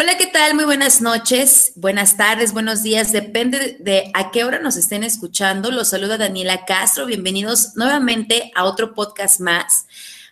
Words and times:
Hola, 0.00 0.16
¿qué 0.16 0.26
tal? 0.26 0.54
Muy 0.54 0.64
buenas 0.64 1.00
noches, 1.00 1.72
buenas 1.74 2.16
tardes, 2.16 2.52
buenos 2.52 2.84
días, 2.84 3.10
depende 3.10 3.78
de 3.80 4.12
a 4.14 4.30
qué 4.30 4.44
hora 4.44 4.60
nos 4.60 4.76
estén 4.76 5.02
escuchando. 5.02 5.72
Los 5.72 5.88
saluda 5.88 6.16
Daniela 6.16 6.64
Castro, 6.66 7.04
bienvenidos 7.04 7.74
nuevamente 7.74 8.52
a 8.54 8.64
otro 8.64 8.94
podcast 8.94 9.40
más, 9.40 9.88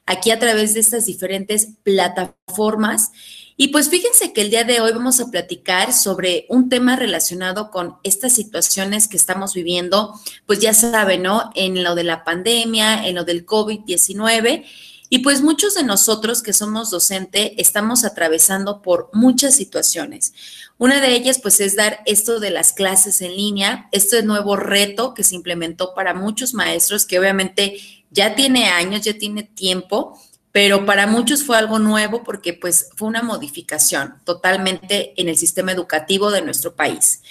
aquí 0.06 0.30
a 0.30 0.38
través 0.38 0.74
de 0.74 0.78
estas 0.78 1.06
diferentes 1.06 1.70
plataformas. 1.82 3.10
Y 3.56 3.68
pues 3.68 3.90
fíjense 3.90 4.32
que 4.32 4.42
el 4.42 4.50
día 4.50 4.62
de 4.62 4.80
hoy 4.80 4.92
vamos 4.92 5.18
a 5.18 5.32
platicar 5.32 5.92
sobre 5.92 6.46
un 6.48 6.68
tema 6.68 6.94
relacionado 6.94 7.72
con 7.72 7.96
estas 8.04 8.34
situaciones 8.34 9.08
que 9.08 9.16
estamos 9.16 9.52
viviendo, 9.52 10.14
pues 10.46 10.60
ya 10.60 10.74
saben, 10.74 11.22
¿no? 11.22 11.50
En 11.56 11.82
lo 11.82 11.96
de 11.96 12.04
la 12.04 12.22
pandemia, 12.22 13.04
en 13.04 13.16
lo 13.16 13.24
del 13.24 13.44
COVID-19 13.44 14.64
y 15.08 15.20
pues 15.20 15.40
muchos 15.40 15.74
de 15.74 15.84
nosotros 15.84 16.42
que 16.42 16.52
somos 16.52 16.90
docente 16.90 17.60
estamos 17.60 18.04
atravesando 18.04 18.82
por 18.82 19.08
muchas 19.12 19.54
situaciones. 19.54 20.32
Una 20.78 21.00
de 21.00 21.14
ellas 21.14 21.38
pues 21.40 21.60
es 21.60 21.76
dar 21.76 22.00
esto 22.06 22.40
de 22.40 22.50
las 22.50 22.72
clases 22.72 23.20
en 23.20 23.36
línea, 23.36 23.88
este 23.92 24.22
nuevo 24.22 24.56
reto 24.56 25.14
que 25.14 25.22
se 25.22 25.36
implementó 25.36 25.94
para 25.94 26.12
muchos 26.12 26.54
maestros 26.54 27.06
que 27.06 27.18
obviamente 27.18 27.78
ya 28.10 28.34
tiene 28.34 28.68
años, 28.68 29.02
ya 29.02 29.16
tiene 29.16 29.44
tiempo, 29.44 30.20
pero 30.50 30.84
para 30.86 31.06
muchos 31.06 31.44
fue 31.44 31.56
algo 31.56 31.78
nuevo 31.78 32.24
porque 32.24 32.52
pues 32.52 32.90
fue 32.96 33.08
una 33.08 33.22
modificación 33.22 34.16
totalmente 34.24 35.12
en 35.20 35.28
el 35.28 35.36
sistema 35.36 35.70
educativo 35.70 36.30
de 36.30 36.42
nuestro 36.42 36.74
país. 36.74 37.22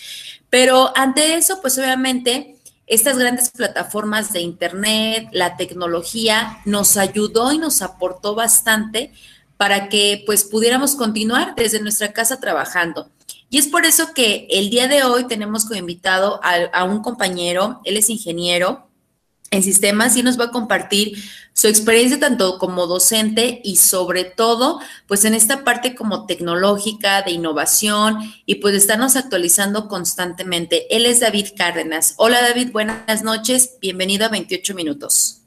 Pero 0.50 0.96
ante 0.96 1.36
eso 1.36 1.60
pues 1.62 1.78
obviamente 1.78 2.55
estas 2.88 3.18
grandes 3.18 3.50
plataformas 3.50 4.32
de 4.32 4.42
Internet, 4.42 5.30
la 5.32 5.58
tecnología, 5.58 6.60
nos 6.66 6.98
ayudó 6.98 7.52
y 7.52 7.58
nos 7.58 7.82
aportó 7.82 8.36
bastante 8.36 9.12
para 9.58 9.90
que 9.90 10.24
pues 10.26 10.44
pudiéramos 10.44 10.96
continuar 10.96 11.56
desde 11.56 11.82
nuestra 11.82 12.14
casa 12.14 12.40
trabajando. 12.40 13.10
Y 13.50 13.58
es 13.58 13.68
por 13.68 13.86
eso 13.86 14.14
que 14.14 14.48
el 14.50 14.70
día 14.70 14.88
de 14.88 15.04
hoy 15.04 15.26
tenemos 15.28 15.66
como 15.66 15.80
invitado 15.80 16.40
a, 16.44 16.56
a 16.74 16.84
un 16.84 17.02
compañero, 17.02 17.82
él 17.86 17.98
es 17.98 18.10
ingeniero, 18.10 18.85
en 19.56 19.64
sistemas 19.64 20.16
y 20.18 20.24
nos 20.24 20.40
va 20.40 20.46
a 20.46 20.52
compartir 20.52 21.18
su 21.54 21.68
experiencia 21.68 22.20
tanto 22.20 22.60
como 22.60 22.86
docente 22.86 23.62
y 23.64 23.78
sobre 23.78 24.26
todo, 24.26 24.82
pues 25.08 25.24
en 25.24 25.34
esta 25.34 25.64
parte 25.64 25.96
como 25.96 26.26
tecnológica, 26.26 27.22
de 27.22 27.32
innovación 27.32 28.20
y 28.46 28.56
pues 28.56 28.76
estarnos 28.76 29.16
actualizando 29.16 29.88
constantemente. 29.88 30.94
Él 30.96 31.06
es 31.06 31.22
David 31.22 31.48
Cárdenas. 31.58 32.14
Hola 32.18 32.42
David, 32.42 32.72
buenas 32.72 33.24
noches, 33.24 33.78
bienvenido 33.82 34.26
a 34.26 34.30
28 34.30 34.76
minutos. 34.76 35.42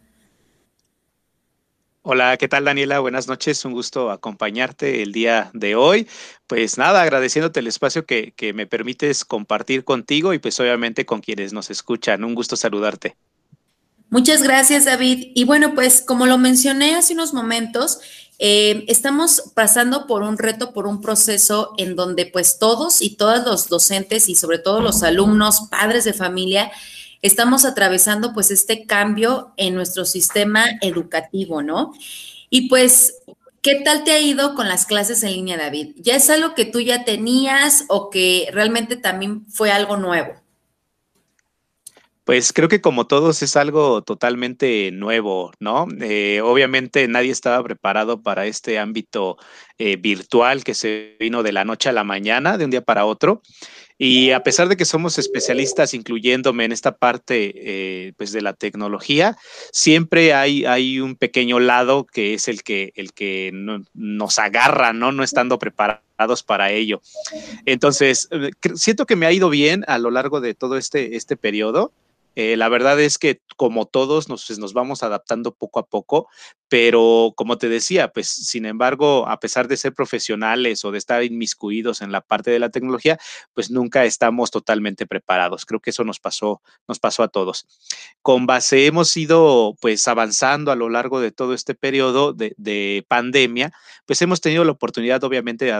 Hola, 2.11 2.39
¿qué 2.39 2.49
tal 2.49 2.65
Daniela? 2.65 3.01
Buenas 3.01 3.29
noches, 3.29 3.63
un 3.67 3.75
gusto 3.75 4.11
acompañarte 4.11 5.03
el 5.03 5.13
día 5.13 5.51
de 5.53 5.77
hoy. 5.77 6.09
Pues 6.47 6.79
nada, 6.79 7.03
agradeciéndote 7.03 7.61
el 7.61 7.67
espacio 7.67 8.07
que, 8.07 8.33
que 8.35 8.55
me 8.55 8.67
permites 8.67 9.27
compartir 9.27 9.85
contigo 9.85 10.33
y 10.33 10.39
pues 10.39 10.59
obviamente 10.59 11.05
con 11.05 11.21
quienes 11.21 11.53
nos 11.53 11.69
escuchan. 11.69 12.25
Un 12.25 12.35
gusto 12.35 12.57
saludarte. 12.57 13.15
Muchas 14.11 14.43
gracias, 14.43 14.87
David. 14.87 15.33
Y 15.35 15.45
bueno, 15.45 15.75
pues 15.75 16.01
como 16.01 16.25
lo 16.27 16.39
mencioné 16.39 16.95
hace 16.95 17.13
unos 17.13 17.35
momentos, 17.35 18.01
eh, 18.39 18.85
estamos 18.89 19.51
pasando 19.55 20.07
por 20.07 20.23
un 20.23 20.39
reto, 20.39 20.73
por 20.73 20.87
un 20.87 21.01
proceso 21.01 21.73
en 21.77 21.97
donde 21.97 22.25
pues 22.25 22.59
todos 22.59 23.03
y 23.03 23.17
todas 23.17 23.45
los 23.45 23.69
docentes 23.69 24.29
y 24.29 24.35
sobre 24.35 24.59
todo 24.59 24.81
los 24.81 25.03
alumnos, 25.03 25.69
padres 25.71 26.05
de 26.05 26.15
familia, 26.15 26.71
estamos 27.21 27.65
atravesando 27.65 28.33
pues 28.33 28.51
este 28.51 28.87
cambio 28.87 29.53
en 29.57 29.75
nuestro 29.75 30.05
sistema 30.05 30.65
educativo, 30.81 31.63
¿no? 31.63 31.93
Y 32.49 32.69
pues, 32.69 33.17
¿qué 33.61 33.83
tal 33.85 34.05
te 34.05 34.13
ha 34.13 34.21
ido 34.21 34.55
con 34.55 34.69
las 34.69 34.87
clases 34.87 35.23
en 35.23 35.33
línea, 35.33 35.59
David? 35.59 35.97
¿Ya 35.97 36.15
es 36.17 36.31
algo 36.31 36.55
que 36.55 36.65
tú 36.65 36.81
ya 36.81 37.05
tenías 37.05 37.85
o 37.89 38.09
que 38.09 38.49
realmente 38.53 38.97
también 38.97 39.45
fue 39.51 39.71
algo 39.71 39.97
nuevo? 39.97 40.35
Pues 42.29 42.53
creo 42.53 42.69
que 42.69 42.83
como 42.83 43.07
todos 43.07 43.43
es 43.43 43.57
algo 43.57 44.03
totalmente 44.03 44.91
nuevo, 44.93 45.51
¿no? 45.61 45.87
Eh, 45.99 46.43
obviamente 46.45 47.09
nadie 47.09 47.31
estaba 47.31 47.65
preparado 47.65 48.21
para 48.21 48.45
este 48.45 48.79
ámbito 48.79 49.39
eh, 49.79 49.97
virtual 49.97 50.63
que 50.63 50.75
se 50.75 51.17
vino 51.19 51.43
de 51.43 51.53
la 51.53 51.65
noche 51.65 51.89
a 51.89 51.93
la 51.93 52.05
mañana, 52.05 52.59
de 52.59 52.67
un 52.67 52.71
día 52.71 52.83
para 52.83 53.07
otro. 53.07 53.41
Y 53.97 54.33
a 54.33 54.43
pesar 54.43 54.69
de 54.69 54.77
que 54.77 54.85
somos 54.85 55.17
especialistas, 55.17 55.95
incluyéndome 55.95 56.67
en 56.67 56.73
esta 56.73 56.99
parte 56.99 57.55
eh, 57.57 58.13
pues 58.19 58.33
de 58.33 58.43
la 58.43 58.53
tecnología, 58.53 59.39
siempre 59.73 60.35
hay, 60.35 60.67
hay 60.67 61.01
un 61.01 61.17
pequeño 61.17 61.61
lado 61.61 62.05
que 62.05 62.35
es 62.35 62.47
el 62.47 62.63
que, 62.63 62.93
el 62.97 63.15
que 63.15 63.53
nos 63.95 64.39
agarra, 64.39 64.93
¿no? 64.93 65.13
No 65.13 65.25
estando 65.25 65.59
preparados 65.59 66.43
para 66.43 66.73
ello. 66.73 67.01
Entonces, 67.65 68.29
siento 68.75 69.07
que 69.07 69.17
me 69.17 69.25
ha 69.25 69.33
ido 69.33 69.49
bien 69.49 69.87
a 69.89 69.97
lo 69.97 70.11
largo 70.11 70.43
de 70.43 70.53
todo 70.53 70.77
este, 70.77 71.17
este 71.17 71.39
periodo. 71.39 71.91
Eh, 72.35 72.57
la 72.57 72.69
verdad 72.69 73.01
es 73.01 73.19
que 73.19 73.41
como 73.57 73.87
todos 73.87 74.29
nos, 74.29 74.47
pues, 74.47 74.59
nos, 74.59 74.73
vamos 74.73 75.03
adaptando 75.03 75.53
poco 75.53 75.81
a 75.81 75.87
poco, 75.87 76.29
pero 76.69 77.33
como 77.37 77.59
te 77.59 77.69
decía, 77.69 78.09
pues 78.09 78.29
sin 78.29 78.67
embargo, 78.67 79.29
a 79.29 79.41
pesar 79.41 79.67
de 79.67 79.77
ser 79.77 79.95
profesionales 79.95 80.85
o 80.85 80.93
de 80.93 80.99
estar 80.99 81.25
inmiscuidos 81.25 82.01
en 82.01 82.13
la 82.13 82.21
parte 82.21 82.51
de 82.51 82.61
la 82.61 82.71
tecnología, 82.71 83.19
pues 83.55 83.71
nunca 83.71 84.05
estamos 84.05 84.51
totalmente 84.51 85.07
preparados. 85.07 85.67
Creo 85.67 85.81
que 85.81 85.91
eso 85.91 86.05
nos 86.05 86.21
pasó, 86.21 86.63
nos 86.87 87.01
pasó 87.01 87.23
a 87.25 87.29
todos. 87.29 87.67
Con 88.23 88.47
base 88.47 88.87
hemos 88.87 89.17
ido 89.17 89.75
pues 89.81 90.07
avanzando 90.07 90.71
a 90.71 90.77
lo 90.77 90.89
largo 90.89 91.21
de 91.21 91.33
todo 91.33 91.55
este 91.55 91.75
periodo 91.75 92.33
de, 92.33 92.55
de 92.57 93.05
pandemia, 93.09 93.73
pues 94.07 94.23
hemos 94.23 94.41
tenido 94.41 94.65
la 94.65 94.73
oportunidad 94.73 95.25
obviamente 95.25 95.65
de 95.65 95.73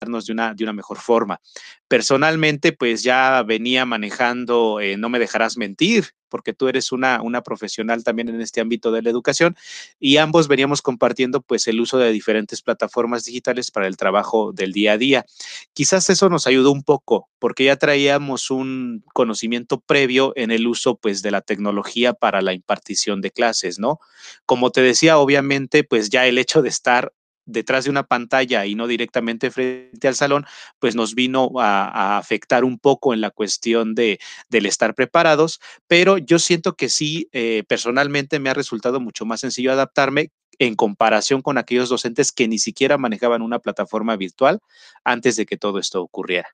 de 0.00 0.32
una, 0.32 0.54
de 0.54 0.64
una 0.64 0.72
mejor 0.72 0.98
forma. 0.98 1.40
Personalmente, 1.86 2.72
pues 2.72 3.02
ya 3.02 3.42
venía 3.42 3.84
manejando, 3.84 4.80
eh, 4.80 4.96
no 4.96 5.10
me 5.10 5.18
dejarás 5.18 5.58
mentir, 5.58 6.14
porque 6.30 6.54
tú 6.54 6.68
eres 6.68 6.90
una, 6.92 7.20
una 7.20 7.42
profesional 7.42 8.02
también 8.02 8.28
en 8.30 8.40
este 8.40 8.60
ámbito 8.62 8.92
de 8.92 9.02
la 9.02 9.10
educación 9.10 9.56
y 9.98 10.16
ambos 10.16 10.48
veníamos 10.48 10.80
compartiendo 10.80 11.42
pues 11.42 11.66
el 11.66 11.80
uso 11.80 11.98
de 11.98 12.12
diferentes 12.12 12.62
plataformas 12.62 13.24
digitales 13.24 13.70
para 13.70 13.88
el 13.88 13.96
trabajo 13.96 14.52
del 14.52 14.72
día 14.72 14.92
a 14.92 14.98
día. 14.98 15.26
Quizás 15.74 16.08
eso 16.08 16.30
nos 16.30 16.46
ayudó 16.46 16.70
un 16.70 16.84
poco 16.84 17.28
porque 17.38 17.64
ya 17.64 17.76
traíamos 17.76 18.50
un 18.50 19.04
conocimiento 19.12 19.80
previo 19.80 20.32
en 20.36 20.50
el 20.50 20.66
uso 20.66 20.96
pues 20.96 21.20
de 21.20 21.32
la 21.32 21.40
tecnología 21.42 22.14
para 22.14 22.40
la 22.40 22.54
impartición 22.54 23.20
de 23.20 23.32
clases, 23.32 23.78
¿no? 23.78 23.98
Como 24.46 24.70
te 24.70 24.80
decía, 24.80 25.18
obviamente 25.18 25.84
pues 25.84 26.08
ya 26.10 26.26
el 26.26 26.38
hecho 26.38 26.62
de 26.62 26.68
estar 26.68 27.12
detrás 27.50 27.84
de 27.84 27.90
una 27.90 28.04
pantalla 28.04 28.66
y 28.66 28.74
no 28.74 28.86
directamente 28.86 29.50
frente 29.50 30.08
al 30.08 30.14
salón, 30.14 30.46
pues 30.78 30.94
nos 30.94 31.14
vino 31.14 31.50
a, 31.58 32.18
afectar 32.18 32.64
un 32.64 32.78
poco 32.78 33.14
en 33.14 33.20
la 33.20 33.30
cuestión 33.30 33.94
de, 33.94 34.18
del 34.48 34.66
estar 34.66 34.94
preparados, 34.94 35.60
pero 35.86 36.18
yo 36.18 36.38
siento 36.38 36.74
que 36.74 36.88
sí, 36.88 37.28
eh, 37.32 37.64
personalmente 37.68 38.38
me 38.38 38.50
ha 38.50 38.54
resultado 38.54 39.00
mucho 39.00 39.24
más 39.24 39.40
sencillo 39.40 39.72
adaptarme 39.72 40.30
en 40.58 40.76
comparación 40.76 41.42
con 41.42 41.58
aquellos 41.58 41.88
docentes 41.88 42.32
que 42.32 42.46
ni 42.46 42.58
siquiera 42.58 42.98
manejaban 42.98 43.42
una 43.42 43.58
plataforma 43.58 44.16
virtual 44.16 44.60
antes 45.04 45.36
de 45.36 45.46
que 45.46 45.56
todo 45.56 45.78
esto 45.78 46.02
ocurriera. 46.02 46.48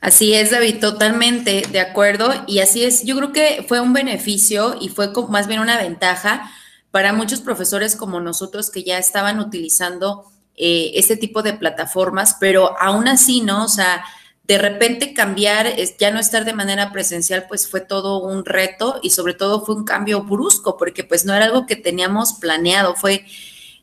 Así 0.00 0.34
es, 0.34 0.50
David, 0.50 0.80
totalmente 0.80 1.62
de 1.70 1.80
acuerdo. 1.80 2.30
Y 2.46 2.58
así 2.58 2.84
es, 2.84 3.04
yo 3.04 3.16
creo 3.16 3.32
que 3.32 3.64
fue 3.66 3.80
un 3.80 3.92
beneficio 3.92 4.76
y 4.80 4.88
fue 4.88 5.10
más 5.28 5.46
bien 5.46 5.60
una 5.60 5.78
ventaja 5.78 6.50
para 6.90 7.12
muchos 7.12 7.40
profesores 7.40 7.96
como 7.96 8.20
nosotros 8.20 8.70
que 8.70 8.84
ya 8.84 8.98
estaban 8.98 9.40
utilizando 9.40 10.24
eh, 10.54 10.92
este 10.94 11.16
tipo 11.16 11.42
de 11.42 11.52
plataformas, 11.52 12.36
pero 12.40 12.80
aún 12.80 13.08
así, 13.08 13.42
¿no? 13.42 13.64
O 13.64 13.68
sea, 13.68 14.04
de 14.44 14.58
repente 14.58 15.12
cambiar, 15.12 15.74
ya 15.98 16.10
no 16.10 16.20
estar 16.20 16.44
de 16.44 16.52
manera 16.52 16.92
presencial, 16.92 17.46
pues 17.48 17.68
fue 17.68 17.80
todo 17.80 18.22
un 18.22 18.44
reto 18.44 19.00
y 19.02 19.10
sobre 19.10 19.34
todo 19.34 19.64
fue 19.64 19.74
un 19.74 19.84
cambio 19.84 20.22
brusco, 20.22 20.76
porque 20.76 21.04
pues 21.04 21.24
no 21.24 21.34
era 21.34 21.46
algo 21.46 21.66
que 21.66 21.76
teníamos 21.76 22.34
planeado, 22.34 22.94
fue 22.94 23.26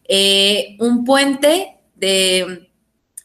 eh, 0.06 0.76
un 0.80 1.04
puente 1.04 1.78
de 1.96 2.70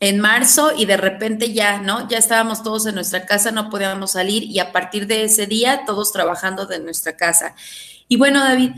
en 0.00 0.20
marzo 0.20 0.72
y 0.76 0.84
de 0.86 0.96
repente 0.96 1.52
ya, 1.52 1.80
¿no? 1.80 2.08
Ya 2.08 2.18
estábamos 2.18 2.62
todos 2.62 2.86
en 2.86 2.94
nuestra 2.94 3.26
casa, 3.26 3.50
no 3.50 3.68
podíamos 3.68 4.12
salir 4.12 4.44
y 4.44 4.60
a 4.60 4.72
partir 4.72 5.06
de 5.06 5.24
ese 5.24 5.46
día 5.46 5.82
todos 5.86 6.12
trabajando 6.12 6.66
de 6.66 6.78
nuestra 6.78 7.16
casa. 7.16 7.54
Y 8.06 8.16
bueno, 8.16 8.40
David, 8.40 8.72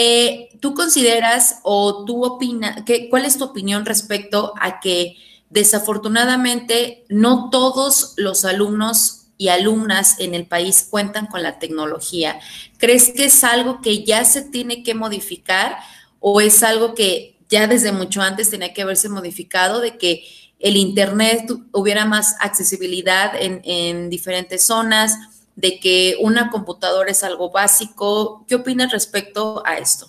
eh, 0.00 0.50
¿Tú 0.60 0.74
consideras 0.74 1.58
o 1.64 2.04
tú 2.04 2.24
opinas, 2.24 2.84
cuál 3.10 3.24
es 3.24 3.36
tu 3.36 3.42
opinión 3.42 3.84
respecto 3.84 4.54
a 4.60 4.78
que 4.78 5.16
desafortunadamente 5.50 7.04
no 7.08 7.50
todos 7.50 8.14
los 8.16 8.44
alumnos 8.44 9.26
y 9.38 9.48
alumnas 9.48 10.20
en 10.20 10.34
el 10.34 10.46
país 10.46 10.86
cuentan 10.88 11.26
con 11.26 11.42
la 11.42 11.58
tecnología? 11.58 12.38
¿Crees 12.76 13.10
que 13.10 13.24
es 13.24 13.42
algo 13.42 13.80
que 13.80 14.04
ya 14.04 14.24
se 14.24 14.42
tiene 14.42 14.84
que 14.84 14.94
modificar 14.94 15.78
o 16.20 16.40
es 16.40 16.62
algo 16.62 16.94
que 16.94 17.36
ya 17.48 17.66
desde 17.66 17.90
mucho 17.90 18.22
antes 18.22 18.50
tenía 18.50 18.72
que 18.72 18.82
haberse 18.82 19.08
modificado 19.08 19.80
de 19.80 19.98
que 19.98 20.22
el 20.60 20.76
Internet 20.76 21.50
hubiera 21.72 22.04
más 22.04 22.36
accesibilidad 22.38 23.32
en, 23.34 23.62
en 23.64 24.10
diferentes 24.10 24.62
zonas? 24.62 25.16
De 25.58 25.80
que 25.80 26.16
una 26.20 26.50
computadora 26.50 27.10
es 27.10 27.24
algo 27.24 27.50
básico. 27.50 28.44
¿Qué 28.46 28.54
opinas 28.54 28.92
respecto 28.92 29.60
a 29.66 29.76
esto? 29.76 30.08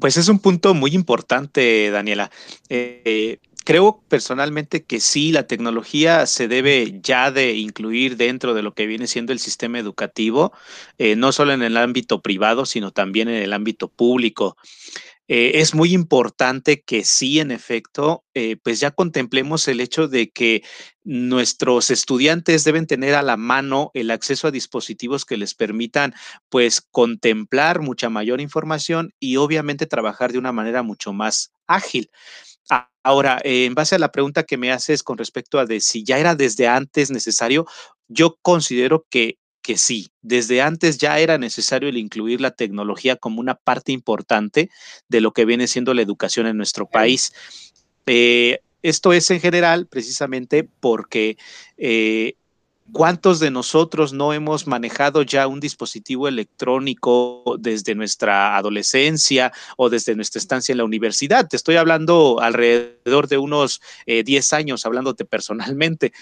Pues 0.00 0.16
es 0.16 0.28
un 0.28 0.40
punto 0.40 0.74
muy 0.74 0.90
importante, 0.90 1.88
Daniela. 1.92 2.32
Eh, 2.68 3.38
creo 3.64 4.02
personalmente 4.08 4.82
que 4.82 4.98
sí, 4.98 5.30
la 5.30 5.46
tecnología 5.46 6.26
se 6.26 6.48
debe 6.48 6.98
ya 7.00 7.30
de 7.30 7.54
incluir 7.54 8.16
dentro 8.16 8.54
de 8.54 8.62
lo 8.62 8.74
que 8.74 8.86
viene 8.86 9.06
siendo 9.06 9.32
el 9.32 9.38
sistema 9.38 9.78
educativo, 9.78 10.52
eh, 10.98 11.14
no 11.14 11.30
solo 11.30 11.52
en 11.52 11.62
el 11.62 11.76
ámbito 11.76 12.20
privado, 12.20 12.66
sino 12.66 12.90
también 12.90 13.28
en 13.28 13.40
el 13.40 13.52
ámbito 13.52 13.86
público. 13.86 14.56
Eh, 15.30 15.60
es 15.60 15.74
muy 15.74 15.92
importante 15.92 16.80
que 16.82 17.04
sí, 17.04 17.38
en 17.38 17.50
efecto, 17.50 18.24
eh, 18.32 18.56
pues 18.62 18.80
ya 18.80 18.90
contemplemos 18.92 19.68
el 19.68 19.80
hecho 19.80 20.08
de 20.08 20.30
que 20.30 20.62
nuestros 21.04 21.90
estudiantes 21.90 22.64
deben 22.64 22.86
tener 22.86 23.14
a 23.14 23.20
la 23.22 23.36
mano 23.36 23.90
el 23.92 24.10
acceso 24.10 24.48
a 24.48 24.50
dispositivos 24.50 25.26
que 25.26 25.36
les 25.36 25.54
permitan, 25.54 26.14
pues, 26.48 26.80
contemplar 26.90 27.80
mucha 27.82 28.08
mayor 28.08 28.40
información 28.40 29.12
y 29.20 29.36
obviamente 29.36 29.84
trabajar 29.86 30.32
de 30.32 30.38
una 30.38 30.52
manera 30.52 30.82
mucho 30.82 31.12
más 31.12 31.52
ágil. 31.66 32.10
Ahora, 33.04 33.40
en 33.44 33.74
base 33.74 33.94
a 33.96 33.98
la 33.98 34.12
pregunta 34.12 34.44
que 34.44 34.58
me 34.58 34.72
haces 34.72 35.02
con 35.02 35.18
respecto 35.18 35.58
a 35.58 35.66
de 35.66 35.80
si 35.80 36.04
ya 36.04 36.18
era 36.18 36.34
desde 36.36 36.68
antes 36.68 37.10
necesario, 37.10 37.66
yo 38.08 38.38
considero 38.42 39.06
que 39.10 39.38
que 39.68 39.76
sí, 39.76 40.08
desde 40.22 40.62
antes 40.62 40.96
ya 40.96 41.18
era 41.18 41.36
necesario 41.36 41.90
el 41.90 41.98
incluir 41.98 42.40
la 42.40 42.52
tecnología 42.52 43.16
como 43.16 43.38
una 43.38 43.54
parte 43.54 43.92
importante 43.92 44.70
de 45.10 45.20
lo 45.20 45.34
que 45.34 45.44
viene 45.44 45.66
siendo 45.66 45.92
la 45.92 46.00
educación 46.00 46.46
en 46.46 46.56
nuestro 46.56 46.86
país. 46.86 47.34
Eh, 48.06 48.60
esto 48.82 49.12
es 49.12 49.30
en 49.30 49.40
general 49.40 49.86
precisamente 49.86 50.66
porque 50.80 51.36
eh, 51.76 52.36
¿Cuántos 52.92 53.38
de 53.38 53.50
nosotros 53.50 54.14
no 54.14 54.32
hemos 54.32 54.66
manejado 54.66 55.22
ya 55.22 55.46
un 55.46 55.60
dispositivo 55.60 56.26
electrónico 56.26 57.56
desde 57.58 57.94
nuestra 57.94 58.56
adolescencia 58.56 59.52
o 59.76 59.90
desde 59.90 60.14
nuestra 60.14 60.38
estancia 60.38 60.72
en 60.72 60.78
la 60.78 60.84
universidad? 60.84 61.46
Te 61.48 61.56
estoy 61.56 61.76
hablando 61.76 62.40
alrededor 62.40 63.28
de 63.28 63.36
unos 63.36 63.82
10 64.06 64.26
eh, 64.52 64.56
años, 64.56 64.86
hablándote 64.86 65.26
personalmente. 65.26 66.12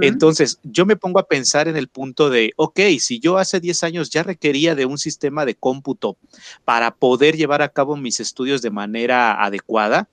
Entonces, 0.00 0.60
yo 0.62 0.86
me 0.86 0.96
pongo 0.96 1.18
a 1.18 1.26
pensar 1.26 1.66
en 1.66 1.76
el 1.76 1.88
punto 1.88 2.30
de, 2.30 2.52
ok, 2.56 2.80
si 3.00 3.18
yo 3.18 3.38
hace 3.38 3.58
10 3.58 3.82
años 3.82 4.10
ya 4.10 4.22
requería 4.22 4.76
de 4.76 4.86
un 4.86 4.98
sistema 4.98 5.44
de 5.44 5.56
cómputo 5.56 6.16
para 6.64 6.94
poder 6.94 7.36
llevar 7.36 7.62
a 7.62 7.68
cabo 7.70 7.96
mis 7.96 8.20
estudios 8.20 8.62
de 8.62 8.70
manera 8.70 9.42
adecuada, 9.42 10.08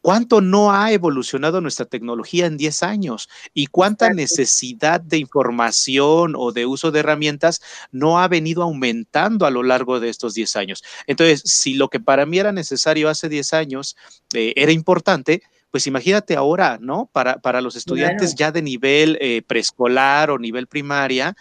¿Cuánto 0.00 0.40
no 0.40 0.72
ha 0.72 0.92
evolucionado 0.92 1.60
nuestra 1.60 1.86
tecnología 1.86 2.46
en 2.46 2.56
10 2.56 2.82
años? 2.82 3.28
¿Y 3.52 3.66
cuánta 3.66 4.10
necesidad 4.10 5.00
de 5.00 5.18
información 5.18 6.34
o 6.36 6.52
de 6.52 6.66
uso 6.66 6.90
de 6.90 7.00
herramientas 7.00 7.60
no 7.92 8.20
ha 8.20 8.28
venido 8.28 8.62
aumentando 8.62 9.46
a 9.46 9.50
lo 9.50 9.62
largo 9.62 10.00
de 10.00 10.08
estos 10.08 10.34
10 10.34 10.56
años? 10.56 10.82
Entonces, 11.06 11.42
si 11.44 11.74
lo 11.74 11.88
que 11.88 12.00
para 12.00 12.26
mí 12.26 12.38
era 12.38 12.52
necesario 12.52 13.08
hace 13.08 13.28
10 13.28 13.52
años 13.52 13.96
eh, 14.32 14.52
era 14.56 14.72
importante, 14.72 15.42
pues 15.70 15.88
imagínate 15.88 16.36
ahora, 16.36 16.78
¿no? 16.80 17.10
Para, 17.12 17.38
para 17.38 17.60
los 17.60 17.74
estudiantes 17.74 18.36
ya 18.36 18.52
de 18.52 18.62
nivel 18.62 19.18
eh, 19.20 19.42
preescolar 19.44 20.30
o 20.30 20.38
nivel 20.38 20.68
primaria, 20.68 21.34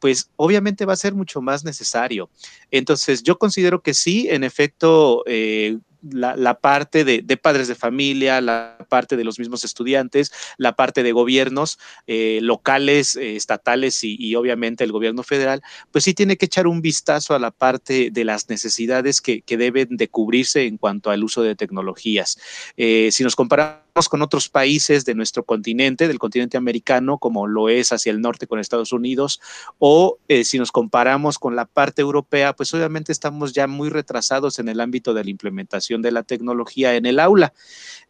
pues 0.00 0.30
obviamente 0.36 0.84
va 0.84 0.94
a 0.94 0.96
ser 0.96 1.14
mucho 1.14 1.40
más 1.40 1.64
necesario. 1.64 2.28
Entonces, 2.70 3.22
yo 3.22 3.38
considero 3.38 3.82
que 3.82 3.94
sí, 3.94 4.28
en 4.30 4.44
efecto, 4.44 5.22
eh, 5.26 5.78
la, 6.02 6.54
parte 6.60 7.04
de, 7.04 7.36
padres 7.36 7.68
de 7.68 7.74
familia, 7.74 8.40
la 8.40 8.78
parte 8.88 9.16
de 9.16 9.24
los 9.24 9.38
mismos 9.38 9.64
estudiantes, 9.64 10.32
la 10.56 10.74
parte 10.74 11.02
de 11.02 11.12
gobiernos 11.12 11.78
eh, 12.06 12.40
locales, 12.42 13.16
eh, 13.16 13.36
estatales 13.36 14.00
y, 14.02 14.34
obviamente 14.34 14.84
el 14.84 14.92
gobierno 14.92 15.22
federal, 15.22 15.62
pues 15.90 16.04
sí 16.04 16.14
tiene 16.14 16.36
que 16.36 16.46
echar 16.46 16.66
un 16.66 16.80
vistazo 16.80 17.34
a 17.34 17.38
la 17.38 17.50
parte 17.50 18.10
de 18.10 18.24
las 18.24 18.48
necesidades 18.48 19.20
que, 19.20 19.42
deben 19.60 19.96
de 19.96 20.08
cubrirse 20.08 20.66
en 20.66 20.78
cuanto 20.78 21.10
al 21.10 21.22
uso 21.22 21.42
de 21.42 21.54
tecnologías. 21.54 22.38
Eh, 22.78 23.10
si 23.12 23.24
nos 23.24 23.36
comparamos 23.36 23.89
con 24.08 24.22
otros 24.22 24.48
países 24.48 25.04
de 25.04 25.14
nuestro 25.14 25.44
continente, 25.44 26.08
del 26.08 26.18
continente 26.18 26.56
americano, 26.56 27.18
como 27.18 27.46
lo 27.46 27.68
es 27.68 27.92
hacia 27.92 28.10
el 28.10 28.20
norte 28.20 28.46
con 28.46 28.58
Estados 28.58 28.92
Unidos, 28.92 29.40
o 29.78 30.18
eh, 30.28 30.44
si 30.44 30.58
nos 30.58 30.72
comparamos 30.72 31.38
con 31.38 31.56
la 31.56 31.66
parte 31.66 32.02
europea, 32.02 32.54
pues 32.54 32.72
obviamente 32.74 33.12
estamos 33.12 33.52
ya 33.52 33.66
muy 33.66 33.88
retrasados 33.88 34.58
en 34.58 34.68
el 34.68 34.80
ámbito 34.80 35.14
de 35.14 35.24
la 35.24 35.30
implementación 35.30 36.02
de 36.02 36.12
la 36.12 36.22
tecnología 36.22 36.94
en 36.96 37.06
el 37.06 37.20
aula. 37.20 37.52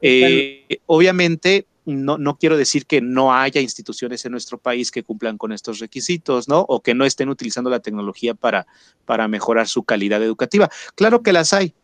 Eh, 0.01 0.81
obviamente, 0.87 1.67
no, 1.87 2.19
no, 2.19 2.39
quiero 2.39 2.57
decir 2.57 2.87
que 2.87 3.01
no 3.01 3.35
haya 3.35 3.61
instituciones 3.61 4.25
en 4.25 4.33
nuestro 4.33 4.59
país 4.59 4.91
que 4.91 5.03
cumplan 5.03 5.39
con 5.39 5.53
estos 5.53 5.79
requisitos, 5.79 6.49
¿no? 6.49 6.61
O 6.69 6.83
que 6.83 6.95
no 6.95 7.05
estén 7.05 7.29
utilizando 7.29 7.71
la 7.71 7.81
tecnología 7.81 8.35
para, 8.35 8.67
para 9.05 9.29
mejorar 9.29 9.67
su 9.67 9.83
calidad 9.83 10.23
educativa. 10.23 10.71
Claro 10.95 11.23
que 11.23 11.33
las 11.33 11.53
hay, 11.53 11.75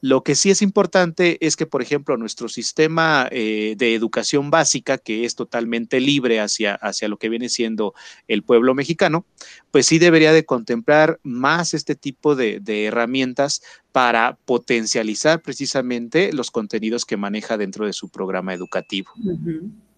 lo 0.00 0.22
que 0.22 0.34
sí 0.34 0.50
es 0.50 0.62
importante 0.62 1.38
es 1.44 1.56
que, 1.56 1.66
por 1.66 1.82
ejemplo, 1.82 2.16
nuestro 2.16 2.48
sistema 2.48 3.28
eh, 3.30 3.74
de 3.76 3.94
educación 3.94 4.50
básica, 4.50 4.98
que 4.98 5.24
es 5.24 5.34
totalmente 5.34 6.00
libre 6.00 6.40
hacia, 6.40 6.74
hacia 6.74 7.08
lo 7.08 7.18
que 7.18 7.28
viene 7.28 7.48
siendo 7.48 7.94
el 8.28 8.42
pueblo 8.42 8.74
mexicano, 8.74 9.24
pues 9.70 9.86
sí 9.86 9.98
debería 9.98 10.32
de 10.32 10.44
contemplar 10.44 11.18
más 11.22 11.74
este 11.74 11.94
tipo 11.94 12.34
de, 12.34 12.60
herramientas 12.66 13.62
para 13.92 14.36
potencializar 14.44 15.40
precisamente 15.40 16.32
los 16.32 16.50
contenidos 16.50 17.04
que 17.04 17.16
maneja 17.16 17.56
dentro 17.56 17.86
de 17.86 17.92
su 17.92 18.08
programa 18.08 18.52
educativo. 18.52 19.12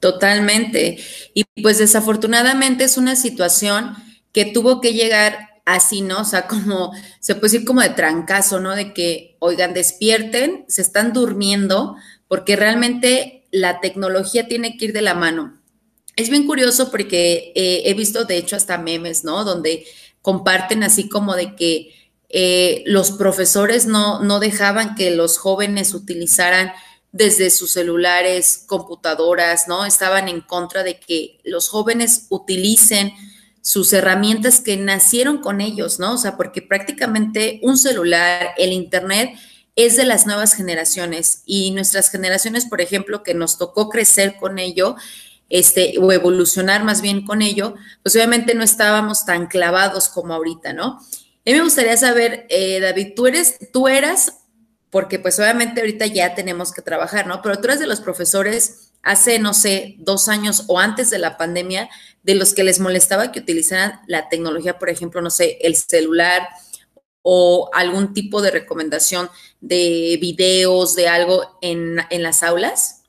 Totalmente. 0.00 0.98
Y 1.34 1.44
pues 1.60 1.78
desafortunadamente 1.78 2.84
es 2.84 2.98
una 2.98 3.16
situación 3.16 3.94
que 4.32 4.44
tuvo 4.44 4.80
que 4.80 4.94
llegar 4.94 5.47
así, 5.74 6.00
¿no? 6.00 6.20
O 6.20 6.24
sea, 6.24 6.46
como, 6.46 6.92
se 7.20 7.34
puede 7.34 7.52
decir 7.52 7.66
como 7.66 7.80
de 7.80 7.90
trancazo, 7.90 8.60
¿no? 8.60 8.74
De 8.74 8.92
que, 8.92 9.36
oigan, 9.38 9.74
despierten, 9.74 10.64
se 10.68 10.82
están 10.82 11.12
durmiendo, 11.12 11.96
porque 12.26 12.56
realmente 12.56 13.46
la 13.50 13.80
tecnología 13.80 14.48
tiene 14.48 14.76
que 14.76 14.86
ir 14.86 14.92
de 14.92 15.02
la 15.02 15.14
mano. 15.14 15.60
Es 16.16 16.30
bien 16.30 16.46
curioso 16.46 16.90
porque 16.90 17.52
eh, 17.54 17.82
he 17.84 17.94
visto, 17.94 18.24
de 18.24 18.38
hecho, 18.38 18.56
hasta 18.56 18.78
memes, 18.78 19.24
¿no? 19.24 19.44
Donde 19.44 19.86
comparten 20.22 20.82
así 20.82 21.08
como 21.08 21.36
de 21.36 21.54
que 21.54 21.94
eh, 22.28 22.82
los 22.86 23.12
profesores 23.12 23.86
no, 23.86 24.22
no 24.22 24.40
dejaban 24.40 24.94
que 24.94 25.10
los 25.10 25.38
jóvenes 25.38 25.94
utilizaran 25.94 26.72
desde 27.12 27.50
sus 27.50 27.72
celulares, 27.72 28.64
computadoras, 28.66 29.68
¿no? 29.68 29.84
Estaban 29.84 30.28
en 30.28 30.40
contra 30.40 30.82
de 30.82 30.98
que 30.98 31.38
los 31.44 31.68
jóvenes 31.68 32.26
utilicen 32.28 33.12
sus 33.60 33.92
herramientas 33.92 34.60
que 34.60 34.76
nacieron 34.76 35.38
con 35.38 35.60
ellos, 35.60 35.98
¿no? 35.98 36.14
O 36.14 36.18
sea, 36.18 36.36
porque 36.36 36.62
prácticamente 36.62 37.60
un 37.62 37.76
celular, 37.76 38.48
el 38.56 38.72
Internet, 38.72 39.30
es 39.76 39.96
de 39.96 40.04
las 40.04 40.26
nuevas 40.26 40.54
generaciones 40.54 41.42
y 41.46 41.70
nuestras 41.70 42.10
generaciones, 42.10 42.66
por 42.66 42.80
ejemplo, 42.80 43.22
que 43.22 43.34
nos 43.34 43.58
tocó 43.58 43.88
crecer 43.88 44.36
con 44.36 44.58
ello, 44.58 44.96
este, 45.48 45.94
o 46.00 46.12
evolucionar 46.12 46.84
más 46.84 47.00
bien 47.00 47.24
con 47.24 47.42
ello, 47.42 47.74
pues 48.02 48.14
obviamente 48.16 48.54
no 48.54 48.64
estábamos 48.64 49.24
tan 49.24 49.46
clavados 49.46 50.08
como 50.08 50.34
ahorita, 50.34 50.72
¿no? 50.72 50.98
A 51.48 51.50
mí 51.50 51.52
me 51.52 51.62
gustaría 51.62 51.96
saber, 51.96 52.46
eh, 52.50 52.80
David, 52.80 53.12
tú 53.14 53.26
eres, 53.26 53.56
tú 53.72 53.88
eras, 53.88 54.40
porque 54.90 55.18
pues 55.18 55.38
obviamente 55.38 55.80
ahorita 55.80 56.06
ya 56.06 56.34
tenemos 56.34 56.72
que 56.72 56.82
trabajar, 56.82 57.26
¿no? 57.26 57.40
Pero 57.40 57.58
tú 57.58 57.68
eres 57.68 57.80
de 57.80 57.86
los 57.86 58.00
profesores 58.00 58.87
hace, 59.02 59.38
no 59.38 59.54
sé, 59.54 59.96
dos 59.98 60.28
años 60.28 60.64
o 60.68 60.78
antes 60.78 61.10
de 61.10 61.18
la 61.18 61.36
pandemia, 61.36 61.88
de 62.22 62.34
los 62.34 62.54
que 62.54 62.64
les 62.64 62.80
molestaba 62.80 63.32
que 63.32 63.40
utilizaran 63.40 64.00
la 64.06 64.28
tecnología, 64.28 64.78
por 64.78 64.90
ejemplo, 64.90 65.22
no 65.22 65.30
sé, 65.30 65.58
el 65.62 65.76
celular 65.76 66.48
o 67.22 67.70
algún 67.74 68.14
tipo 68.14 68.40
de 68.40 68.50
recomendación 68.50 69.28
de 69.60 70.18
videos, 70.20 70.94
de 70.94 71.08
algo 71.08 71.58
en, 71.60 71.96
las 72.10 72.42
aulas? 72.42 73.02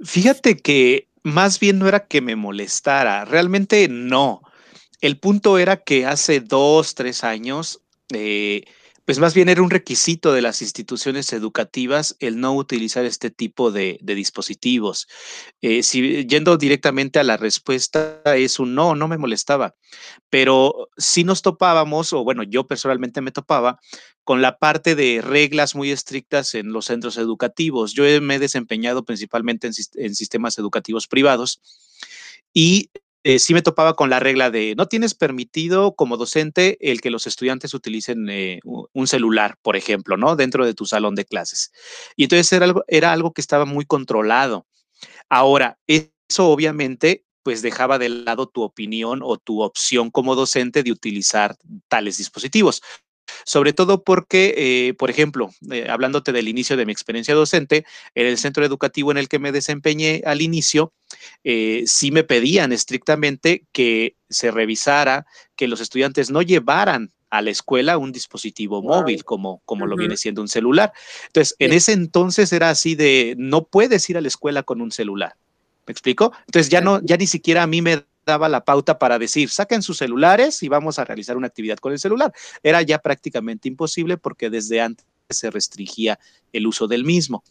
Fíjate 0.00 0.56
que 0.56 1.08
más 1.22 1.60
bien 1.60 1.78
no 1.78 1.86
era 1.88 2.06
que 2.06 2.20
me 2.20 2.36
molestara, 2.36 3.24
realmente 3.24 3.88
no. 3.88 4.42
El 5.00 5.18
punto 5.18 5.58
era 5.58 5.76
que 5.76 6.06
hace 6.06 6.40
dos, 6.40 6.94
tres 6.94 7.24
años, 7.24 7.80
eh, 8.12 8.64
pues 9.04 9.18
más 9.18 9.34
bien 9.34 9.48
era 9.48 9.62
un 9.62 9.70
requisito 9.70 10.32
de 10.32 10.42
las 10.42 10.62
instituciones 10.62 11.32
educativas 11.32 12.16
el 12.20 12.38
no 12.38 12.54
utilizar 12.54 13.04
este 13.04 13.30
tipo 13.30 13.72
de, 13.72 13.98
dispositivos. 14.02 15.08
Eh, 15.60 15.82
si 15.82 16.24
yendo 16.26 16.56
directamente 16.56 17.18
a 17.18 17.24
la 17.24 17.36
respuesta 17.36 18.20
es 18.36 18.58
un 18.60 18.74
no, 18.74 18.94
no 18.94 19.08
me 19.08 19.18
molestaba, 19.18 19.74
pero 20.30 20.88
si 20.96 21.24
nos 21.24 21.42
topábamos, 21.42 22.12
o 22.12 22.22
bueno, 22.24 22.42
yo 22.44 22.66
personalmente 22.66 23.20
me 23.20 23.32
topaba 23.32 23.80
con 24.24 24.40
la 24.40 24.58
parte 24.58 24.94
de 24.94 25.20
reglas 25.20 25.74
muy 25.74 25.90
estrictas 25.90 26.54
en 26.54 26.72
los 26.72 26.84
centros 26.86 27.16
educativos. 27.16 27.92
Yo 27.92 28.04
me 28.20 28.36
he 28.36 28.38
desempeñado 28.38 29.04
principalmente 29.04 29.68
en 29.94 30.14
sistemas 30.14 30.58
educativos 30.58 31.08
privados 31.08 31.60
y 32.54 32.90
eh, 33.24 33.38
sí 33.38 33.54
me 33.54 33.62
topaba 33.62 33.94
con 33.94 34.10
la 34.10 34.20
regla 34.20 34.50
de 34.50 34.74
no 34.76 34.86
tienes 34.86 35.14
permitido 35.14 35.94
como 35.94 36.16
docente 36.16 36.76
el 36.80 37.00
que 37.00 37.10
los 37.10 37.26
estudiantes 37.26 37.74
utilicen 37.74 38.28
eh, 38.30 38.60
un 38.64 39.06
celular, 39.06 39.56
por 39.62 39.76
ejemplo, 39.76 40.16
¿no? 40.16 40.36
Dentro 40.36 40.66
de 40.66 40.74
tu 40.74 40.86
salón 40.86 41.14
de 41.14 41.24
clases. 41.24 41.72
Y 42.16 42.24
entonces 42.24 42.52
era 42.52 42.72
era 42.88 43.12
algo 43.12 43.32
que 43.32 43.40
estaba 43.40 43.64
muy 43.64 43.84
controlado. 43.86 44.66
Ahora, 45.30 45.78
eso 45.88 46.48
obviamente 46.48 47.24
pues 47.44 47.62
dejaba 47.62 47.98
de 47.98 48.08
lado 48.08 48.46
tu 48.48 48.62
opinión 48.62 49.20
o 49.22 49.36
tu 49.38 49.62
opción 49.62 50.10
como 50.10 50.36
docente 50.36 50.82
de 50.82 50.92
utilizar 50.92 51.56
tales 51.88 52.18
dispositivos. 52.18 52.82
Sobre 53.44 53.72
todo 53.72 54.02
porque, 54.02 54.54
eh, 54.56 54.94
por 54.94 55.10
ejemplo, 55.10 55.50
eh, 55.70 55.86
hablándote 55.88 56.32
del 56.32 56.48
inicio 56.48 56.76
de 56.76 56.86
mi 56.86 56.92
experiencia 56.92 57.34
docente, 57.34 57.84
en 58.14 58.26
el 58.26 58.38
centro 58.38 58.64
educativo 58.64 59.10
en 59.10 59.18
el 59.18 59.28
que 59.28 59.38
me 59.38 59.52
desempeñé 59.52 60.22
al 60.24 60.42
inicio, 60.42 60.92
eh, 61.44 61.84
sí 61.86 62.10
me 62.10 62.24
pedían 62.24 62.72
estrictamente 62.72 63.64
que 63.72 64.16
se 64.28 64.50
revisara, 64.50 65.26
que 65.56 65.68
los 65.68 65.80
estudiantes 65.80 66.30
no 66.30 66.42
llevaran 66.42 67.10
a 67.30 67.40
la 67.40 67.50
escuela 67.50 67.96
un 67.96 68.12
dispositivo 68.12 68.82
móvil 68.82 69.24
como, 69.24 69.62
como 69.64 69.86
lo 69.86 69.96
viene 69.96 70.18
siendo 70.18 70.42
un 70.42 70.48
celular. 70.48 70.92
Entonces, 71.28 71.56
en 71.58 71.72
ese 71.72 71.92
entonces 71.92 72.52
era 72.52 72.68
así 72.68 72.94
de, 72.94 73.34
no 73.38 73.64
puedes 73.64 74.08
ir 74.10 74.18
a 74.18 74.20
la 74.20 74.28
escuela 74.28 74.62
con 74.62 74.82
un 74.82 74.92
celular. 74.92 75.34
¿Me 75.86 75.92
explico? 75.92 76.32
Entonces 76.46 76.68
ya 76.68 76.82
no, 76.82 77.00
ya 77.02 77.16
ni 77.16 77.26
siquiera 77.26 77.62
a 77.62 77.66
mí 77.66 77.80
me 77.80 78.04
daba 78.24 78.48
la 78.48 78.64
pauta 78.64 78.98
para 78.98 79.18
decir, 79.18 79.50
saquen 79.50 79.82
sus 79.82 79.98
celulares 79.98 80.62
y 80.62 80.68
vamos 80.68 80.98
a 80.98 81.04
realizar 81.04 81.36
una 81.36 81.46
actividad 81.46 81.78
con 81.78 81.92
el 81.92 81.98
celular. 81.98 82.32
Era 82.62 82.82
ya 82.82 82.98
prácticamente 82.98 83.68
imposible 83.68 84.16
porque 84.16 84.50
desde 84.50 84.80
antes 84.80 85.06
se 85.30 85.50
restringía 85.50 86.18
el 86.52 86.66
uso 86.66 86.86
del 86.86 87.04
mismo. 87.04 87.42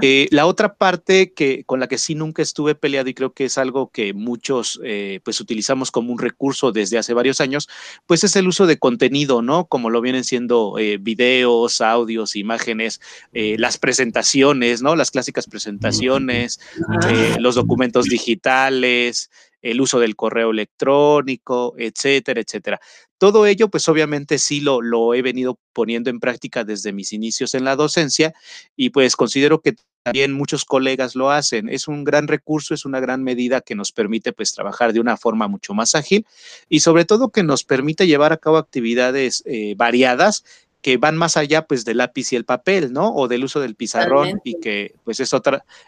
Eh, 0.00 0.26
la 0.30 0.46
otra 0.46 0.74
parte 0.74 1.34
que 1.34 1.64
con 1.64 1.80
la 1.80 1.86
que 1.86 1.98
sí 1.98 2.14
nunca 2.14 2.40
estuve 2.40 2.74
peleado 2.74 3.10
y 3.10 3.14
creo 3.14 3.34
que 3.34 3.44
es 3.44 3.58
algo 3.58 3.90
que 3.90 4.14
muchos 4.14 4.80
eh, 4.82 5.20
pues 5.22 5.38
utilizamos 5.38 5.90
como 5.90 6.12
un 6.12 6.18
recurso 6.18 6.72
desde 6.72 6.96
hace 6.96 7.12
varios 7.12 7.42
años, 7.42 7.68
pues 8.06 8.24
es 8.24 8.36
el 8.36 8.48
uso 8.48 8.66
de 8.66 8.78
contenido, 8.78 9.42
¿no? 9.42 9.66
Como 9.66 9.90
lo 9.90 10.00
vienen 10.00 10.24
siendo 10.24 10.78
eh, 10.78 10.96
videos, 10.98 11.82
audios, 11.82 12.36
imágenes, 12.36 13.00
las 13.32 13.76
presentaciones, 13.76 14.80
¿no? 14.80 14.96
Las 14.96 15.10
clásicas 15.10 15.46
presentaciones, 15.46 16.58
los 17.38 17.54
documentos 17.54 18.06
digitales, 18.06 19.30
el 19.62 19.80
uso 19.80 20.00
del 20.00 20.16
correo 20.16 20.50
electrónico, 20.50 21.74
etcétera, 21.78 22.40
etcétera. 22.40 22.80
Todo 23.18 23.46
ello, 23.46 23.68
pues 23.68 23.88
obviamente 23.88 24.38
sí 24.38 24.60
lo, 24.60 24.80
lo 24.80 25.14
he 25.14 25.22
venido 25.22 25.58
poniendo 25.72 26.10
en 26.10 26.20
práctica 26.20 26.64
desde 26.64 26.92
mis 26.92 27.12
inicios 27.12 27.54
en 27.54 27.64
la 27.64 27.76
docencia 27.76 28.32
y 28.76 28.90
pues 28.90 29.16
considero 29.16 29.60
que 29.60 29.74
también 30.02 30.32
muchos 30.32 30.64
colegas 30.64 31.14
lo 31.14 31.30
hacen. 31.30 31.68
Es 31.68 31.88
un 31.88 32.04
gran 32.04 32.28
recurso, 32.28 32.74
es 32.74 32.84
una 32.84 33.00
gran 33.00 33.22
medida 33.22 33.60
que 33.60 33.74
nos 33.74 33.92
permite 33.92 34.32
pues 34.32 34.52
trabajar 34.52 34.92
de 34.92 35.00
una 35.00 35.16
forma 35.16 35.48
mucho 35.48 35.74
más 35.74 35.94
ágil 35.94 36.26
y 36.68 36.80
sobre 36.80 37.04
todo 37.04 37.30
que 37.30 37.42
nos 37.42 37.64
permite 37.64 38.06
llevar 38.06 38.32
a 38.32 38.38
cabo 38.38 38.56
actividades 38.56 39.42
eh, 39.46 39.74
variadas 39.76 40.44
que 40.82 40.96
van 40.96 41.16
más 41.16 41.36
allá 41.36 41.66
pues 41.66 41.84
del 41.84 41.98
lápiz 41.98 42.32
y 42.32 42.36
el 42.36 42.44
papel, 42.44 42.92
¿no? 42.92 43.14
O 43.14 43.28
del 43.28 43.44
uso 43.44 43.60
del 43.60 43.74
pizarrón 43.74 44.40
y 44.44 44.58
que 44.60 44.94
pues 45.04 45.20
eso, 45.20 45.42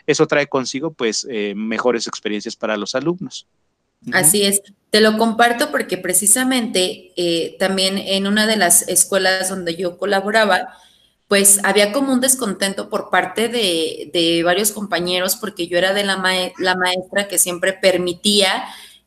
eso 0.06 0.26
trae 0.26 0.48
consigo 0.48 0.92
pues 0.92 1.26
eh, 1.30 1.54
mejores 1.56 2.06
experiencias 2.06 2.56
para 2.56 2.76
los 2.76 2.94
alumnos. 2.94 3.46
Así 4.10 4.42
es, 4.42 4.62
te 4.90 5.00
lo 5.00 5.16
comparto 5.16 5.70
porque 5.70 5.96
precisamente 5.96 7.12
eh, 7.16 7.56
también 7.58 7.96
en 7.98 8.26
una 8.26 8.46
de 8.46 8.56
las 8.56 8.88
escuelas 8.88 9.48
donde 9.48 9.76
yo 9.76 9.96
colaboraba, 9.96 10.76
pues 11.28 11.60
había 11.64 11.92
como 11.92 12.12
un 12.12 12.20
descontento 12.20 12.90
por 12.90 13.08
parte 13.08 13.48
de, 13.48 14.42
varios 14.44 14.70
compañeros 14.72 15.36
porque 15.36 15.66
yo 15.66 15.78
era 15.78 15.94
de 15.94 16.04
la, 16.04 16.16
la 16.58 16.74
maestra 16.74 17.26
que 17.26 17.38
siempre 17.38 17.72
permitía 17.72 18.64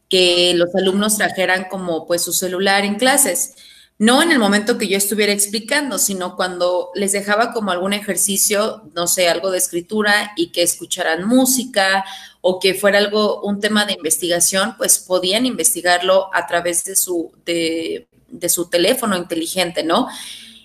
que 0.10 0.54
los 0.56 0.74
alumnos 0.74 1.18
trajeran 1.18 1.66
como 1.70 2.08
pues 2.08 2.24
su 2.24 2.34
celular 2.34 2.84
en 2.84 2.96
clases. 2.96 3.54
No 3.98 4.22
en 4.22 4.32
el 4.32 4.40
momento 4.40 4.78
que 4.78 4.88
yo 4.88 4.98
estuviera 4.98 5.32
explicando, 5.32 6.00
sino 6.00 6.36
cuando 6.36 6.90
les 6.96 7.14
dejaba 7.14 7.54
como 7.54 7.72
algún 7.72 7.94
ejercicio, 7.94 8.90
no 8.94 9.08
sé, 9.08 9.30
algo 9.30 9.52
de 9.52 9.58
escritura 9.58 10.32
y 10.36 10.52
que 10.52 10.64
escucharan 10.64 11.26
música 11.26 12.04
o 12.48 12.60
que 12.60 12.76
fuera 12.76 13.00
algo, 13.00 13.42
un 13.42 13.60
tema 13.60 13.86
de 13.86 13.94
investigación, 13.94 14.76
pues 14.78 15.00
podían 15.00 15.48
investigarlo 15.48 16.30
a 16.32 16.46
través 16.46 16.84
de 16.84 16.96
su, 16.96 17.32
de, 17.44 18.08
su 18.50 18.70
teléfono 18.70 19.18
inteligente, 19.18 19.84
¿no? 19.84 20.08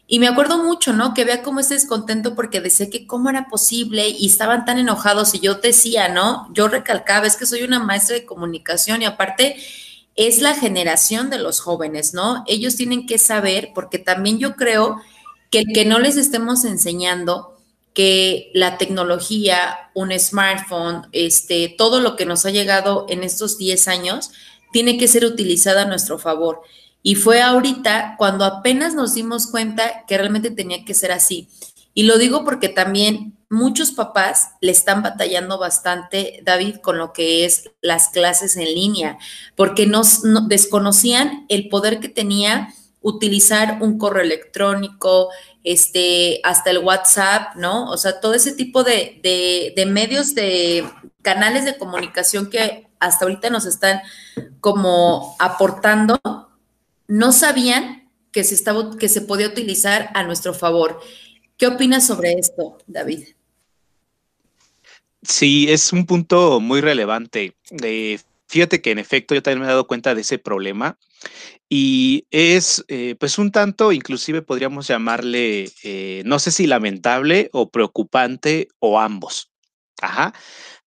Y 0.06 0.18
me 0.18 0.28
acuerdo 0.28 0.62
mucho, 0.62 0.92
¿no? 0.92 1.14
Que 1.14 1.24
vea 1.24 1.42
como 1.42 1.60
ese 1.60 1.72
descontento 1.72 2.34
porque 2.34 2.60
decía 2.60 2.90
que 2.90 3.06
cómo 3.06 3.30
era 3.30 3.48
posible 3.48 4.10
y 4.10 4.26
estaban 4.26 4.66
tan 4.66 4.78
enojados 4.78 5.34
y 5.34 5.40
yo 5.40 5.54
decía, 5.54 6.10
¿no? 6.10 6.50
Yo 6.52 6.68
recalcaba, 6.68 7.26
es 7.26 7.36
que 7.36 7.46
soy 7.46 7.62
una 7.62 7.78
maestra 7.78 8.16
de 8.16 8.26
comunicación 8.26 9.00
y 9.00 9.06
aparte 9.06 9.56
es 10.16 10.42
la 10.42 10.54
generación 10.54 11.30
de 11.30 11.38
los 11.38 11.60
jóvenes, 11.60 12.12
¿no? 12.12 12.44
Ellos 12.46 12.76
tienen 12.76 13.06
que 13.06 13.16
saber, 13.16 13.70
porque 13.74 13.98
también 13.98 14.38
yo 14.38 14.54
creo 14.54 15.00
que 15.50 15.60
el 15.60 15.72
que 15.72 15.86
no 15.86 15.98
les 15.98 16.18
estemos 16.18 16.66
enseñando 16.66 17.56
que 17.94 18.50
la 18.54 18.78
tecnología, 18.78 19.90
un 19.94 20.16
smartphone, 20.18 21.06
este, 21.12 21.74
todo 21.76 22.00
lo 22.00 22.16
que 22.16 22.26
nos 22.26 22.46
ha 22.46 22.50
llegado 22.50 23.06
en 23.08 23.24
estos 23.24 23.58
10 23.58 23.88
años, 23.88 24.30
tiene 24.72 24.96
que 24.98 25.08
ser 25.08 25.24
utilizada 25.24 25.82
a 25.82 25.86
nuestro 25.86 26.18
favor. 26.18 26.62
Y 27.02 27.14
fue 27.14 27.42
ahorita 27.42 28.14
cuando 28.18 28.44
apenas 28.44 28.94
nos 28.94 29.14
dimos 29.14 29.46
cuenta 29.46 30.04
que 30.06 30.18
realmente 30.18 30.50
tenía 30.50 30.84
que 30.84 30.94
ser 30.94 31.12
así. 31.12 31.48
Y 31.94 32.04
lo 32.04 32.18
digo 32.18 32.44
porque 32.44 32.68
también 32.68 33.36
muchos 33.48 33.90
papás 33.90 34.50
le 34.60 34.70
están 34.70 35.02
batallando 35.02 35.58
bastante, 35.58 36.40
David, 36.44 36.76
con 36.76 36.98
lo 36.98 37.12
que 37.12 37.44
es 37.44 37.70
las 37.80 38.08
clases 38.08 38.56
en 38.56 38.66
línea, 38.66 39.18
porque 39.56 39.86
nos, 39.86 40.22
desconocían 40.48 41.46
el 41.48 41.68
poder 41.68 41.98
que 41.98 42.08
tenía 42.08 42.72
utilizar 43.02 43.78
un 43.80 43.98
correo 43.98 44.22
electrónico, 44.22 45.30
este, 45.64 46.40
hasta 46.42 46.70
el 46.70 46.78
WhatsApp, 46.78 47.54
¿no? 47.56 47.90
O 47.90 47.96
sea, 47.96 48.20
todo 48.20 48.34
ese 48.34 48.52
tipo 48.52 48.82
de, 48.82 49.20
de, 49.76 49.86
medios, 49.86 50.34
de 50.34 50.84
canales 51.22 51.64
de 51.64 51.76
comunicación 51.76 52.48
que 52.48 52.88
hasta 52.98 53.24
ahorita 53.24 53.50
nos 53.50 53.66
están 53.66 54.00
como 54.60 55.36
aportando, 55.38 56.18
no 57.08 57.32
sabían 57.32 58.10
que 58.32 58.44
se, 58.44 58.54
estaba, 58.54 58.96
que 58.96 59.08
se 59.08 59.22
podía 59.22 59.48
utilizar 59.48 60.10
a 60.14 60.22
nuestro 60.22 60.54
favor. 60.54 61.00
¿Qué 61.56 61.66
opinas 61.66 62.06
sobre 62.06 62.32
esto, 62.34 62.78
David? 62.86 63.28
Sí, 65.22 65.66
es 65.70 65.92
un 65.92 66.06
punto 66.06 66.60
muy 66.60 66.80
relevante. 66.80 67.54
Eh, 67.82 68.18
fíjate 68.50 68.82
que 68.82 68.90
en 68.90 68.98
efecto 68.98 69.34
yo 69.34 69.42
también 69.42 69.60
me 69.60 69.66
he 69.66 69.68
dado 69.68 69.86
cuenta 69.86 70.14
de 70.14 70.22
ese 70.22 70.38
problema 70.38 70.98
y 71.68 72.26
es 72.30 72.84
eh, 72.88 73.14
pues 73.18 73.38
un 73.38 73.52
tanto, 73.52 73.92
inclusive 73.92 74.42
podríamos 74.42 74.88
llamarle, 74.88 75.70
eh, 75.84 76.22
no 76.26 76.40
sé 76.40 76.50
si 76.50 76.66
lamentable 76.66 77.48
o 77.52 77.70
preocupante 77.70 78.66
o 78.80 78.98
ambos. 78.98 79.52
Ajá, 80.02 80.34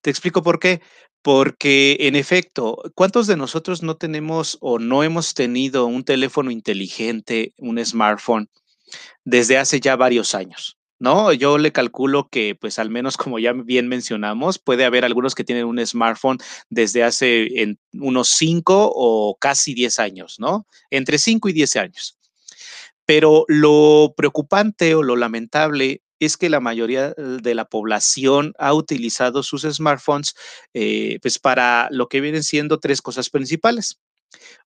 te 0.02 0.10
explico 0.10 0.44
por 0.44 0.60
qué. 0.60 0.82
Porque 1.22 1.96
en 2.02 2.18
efecto, 2.18 2.84
¿cuántos 2.96 3.28
de 3.28 3.38
nosotros 3.38 3.82
no 3.82 3.96
tenemos 3.96 4.58
o 4.60 4.78
no 4.78 5.04
hemos 5.04 5.34
tenido 5.34 5.86
un 5.86 6.04
teléfono 6.04 6.52
inteligente, 6.52 7.54
un 7.58 7.84
smartphone, 7.86 8.50
desde 9.24 9.58
hace 9.58 9.80
ya 9.80 9.96
varios 9.96 10.36
años? 10.36 10.78
¿No? 11.04 11.34
Yo 11.34 11.58
le 11.58 11.74
calculo 11.74 12.30
que, 12.30 12.56
pues 12.56 12.80
al 12.80 12.90
menos 12.90 13.18
como 13.18 13.38
ya 13.38 13.52
bien 13.52 13.90
mencionamos, 13.90 14.58
puede 14.58 14.86
haber 14.86 15.04
algunos 15.04 15.36
que 15.36 15.44
tienen 15.44 15.66
un 15.66 15.86
smartphone 15.86 16.38
desde 16.70 17.04
hace 17.04 17.76
unos 17.92 18.30
5 18.30 18.90
o 18.96 19.36
casi 19.38 19.74
10 19.74 20.00
años, 20.00 20.40
¿no? 20.40 20.66
Entre 20.90 21.18
5 21.18 21.50
y 21.50 21.54
10 21.54 21.76
años. 21.76 22.18
Pero 23.06 23.44
lo 23.50 24.14
preocupante 24.16 24.96
o 24.96 25.04
lo 25.04 25.18
lamentable 25.18 26.02
es 26.22 26.38
que 26.38 26.50
la 26.50 26.62
mayoría 26.62 27.10
de 27.12 27.54
la 27.54 27.66
población 27.66 28.54
ha 28.58 28.74
utilizado 28.74 29.44
sus 29.44 29.64
smartphones 29.64 30.36
eh, 30.74 31.20
pues 31.22 31.38
para 31.38 31.90
lo 31.92 32.08
que 32.08 32.22
vienen 32.22 32.44
siendo 32.46 32.80
tres 32.80 33.02
cosas 33.02 33.30
principales. 33.30 34.00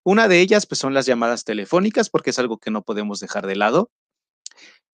Una 0.03 0.27
de 0.27 0.39
ellas 0.39 0.67
pues 0.67 0.77
son 0.77 0.94
las 0.94 1.08
llamadas 1.08 1.46
telefónicas 1.46 2.12
porque 2.12 2.29
es 2.29 2.38
algo 2.38 2.60
que 2.60 2.70
no 2.70 2.84
podemos 2.84 3.20
dejar 3.20 3.48
de 3.48 3.56
lado 3.56 3.89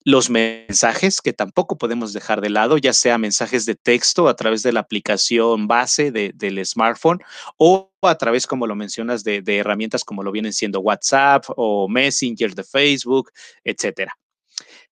los 0.03 0.29
mensajes 0.29 1.21
que 1.21 1.33
tampoco 1.33 1.77
podemos 1.77 2.13
dejar 2.13 2.41
de 2.41 2.49
lado, 2.49 2.77
ya 2.77 2.93
sea 2.93 3.17
mensajes 3.17 3.65
de 3.65 3.75
texto 3.75 4.27
a 4.27 4.35
través 4.35 4.63
de 4.63 4.73
la 4.73 4.81
aplicación 4.81 5.67
base 5.67 6.11
del 6.11 6.65
smartphone 6.65 7.19
o 7.57 7.91
a 8.01 8.17
través, 8.17 8.47
como 8.47 8.67
lo 8.67 8.75
mencionas, 8.75 9.23
de, 9.23 9.41
de, 9.41 9.57
herramientas 9.57 10.03
como 10.03 10.23
lo 10.23 10.31
vienen 10.31 10.53
siendo 10.53 10.81
WhatsApp 10.81 11.45
o 11.55 11.87
Messenger 11.87 12.53
de 12.53 12.63
Facebook, 12.63 13.31
etcétera. 13.63 14.17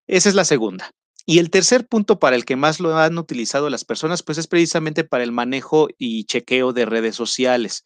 Esa 0.08 0.30
es 0.30 0.36
la 0.36 0.46
segunda. 0.46 0.92
Y 1.26 1.40
el 1.40 1.50
tercer 1.52 1.88
punto 1.88 2.20
para 2.20 2.36
el 2.36 2.46
que 2.46 2.56
más 2.56 2.80
lo 2.80 2.98
han 2.98 3.18
utilizado 3.18 3.70
las 3.70 3.86
personas, 3.86 4.24
pues 4.24 4.38
es 4.38 4.48
precisamente 4.48 5.04
para 5.04 5.24
el 5.24 5.32
manejo 5.32 5.88
y 5.98 6.26
chequeo 6.26 6.74
de 6.74 6.86
redes 6.86 7.16
sociales, 7.16 7.84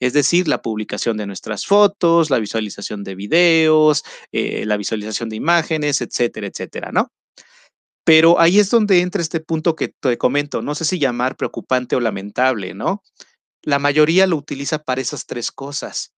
es 0.00 0.12
decir, 0.12 0.48
la 0.48 0.62
publicación 0.62 1.16
de 1.16 1.26
nuestras 1.26 1.64
fotos, 1.64 2.30
la 2.30 2.38
visualización 2.38 3.04
de 3.04 3.14
videos, 3.14 4.02
eh, 4.32 4.66
la 4.66 4.76
visualización 4.76 5.28
de 5.28 5.36
imágenes, 5.36 6.00
etcétera, 6.00 6.48
etcétera, 6.48 6.90
¿no? 6.92 7.12
Pero 8.04 8.40
ahí 8.40 8.58
es 8.58 8.68
donde 8.70 9.00
entra 9.00 9.22
este 9.22 9.40
punto 9.40 9.76
que 9.76 9.88
te 9.88 10.18
comento, 10.18 10.60
no 10.60 10.74
sé 10.74 10.84
si 10.84 10.98
llamar 10.98 11.36
preocupante 11.36 11.94
o 11.94 12.00
lamentable, 12.00 12.74
¿no? 12.74 13.02
La 13.62 13.78
mayoría 13.78 14.26
lo 14.26 14.36
utiliza 14.36 14.80
para 14.80 15.00
esas 15.00 15.26
tres 15.26 15.52
cosas. 15.52 16.12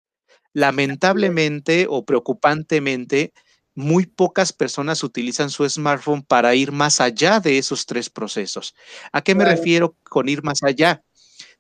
Lamentablemente 0.54 1.86
o 1.90 2.04
preocupantemente, 2.06 3.34
muy 3.74 4.06
pocas 4.06 4.52
personas 4.52 5.02
utilizan 5.02 5.50
su 5.50 5.68
smartphone 5.68 6.22
para 6.22 6.54
ir 6.54 6.72
más 6.72 7.00
allá 7.00 7.40
de 7.40 7.58
esos 7.58 7.86
tres 7.86 8.08
procesos. 8.08 8.74
¿A 9.12 9.22
qué 9.22 9.34
me 9.34 9.44
refiero 9.44 9.96
con 10.04 10.28
ir 10.28 10.42
más 10.42 10.62
allá? 10.62 11.02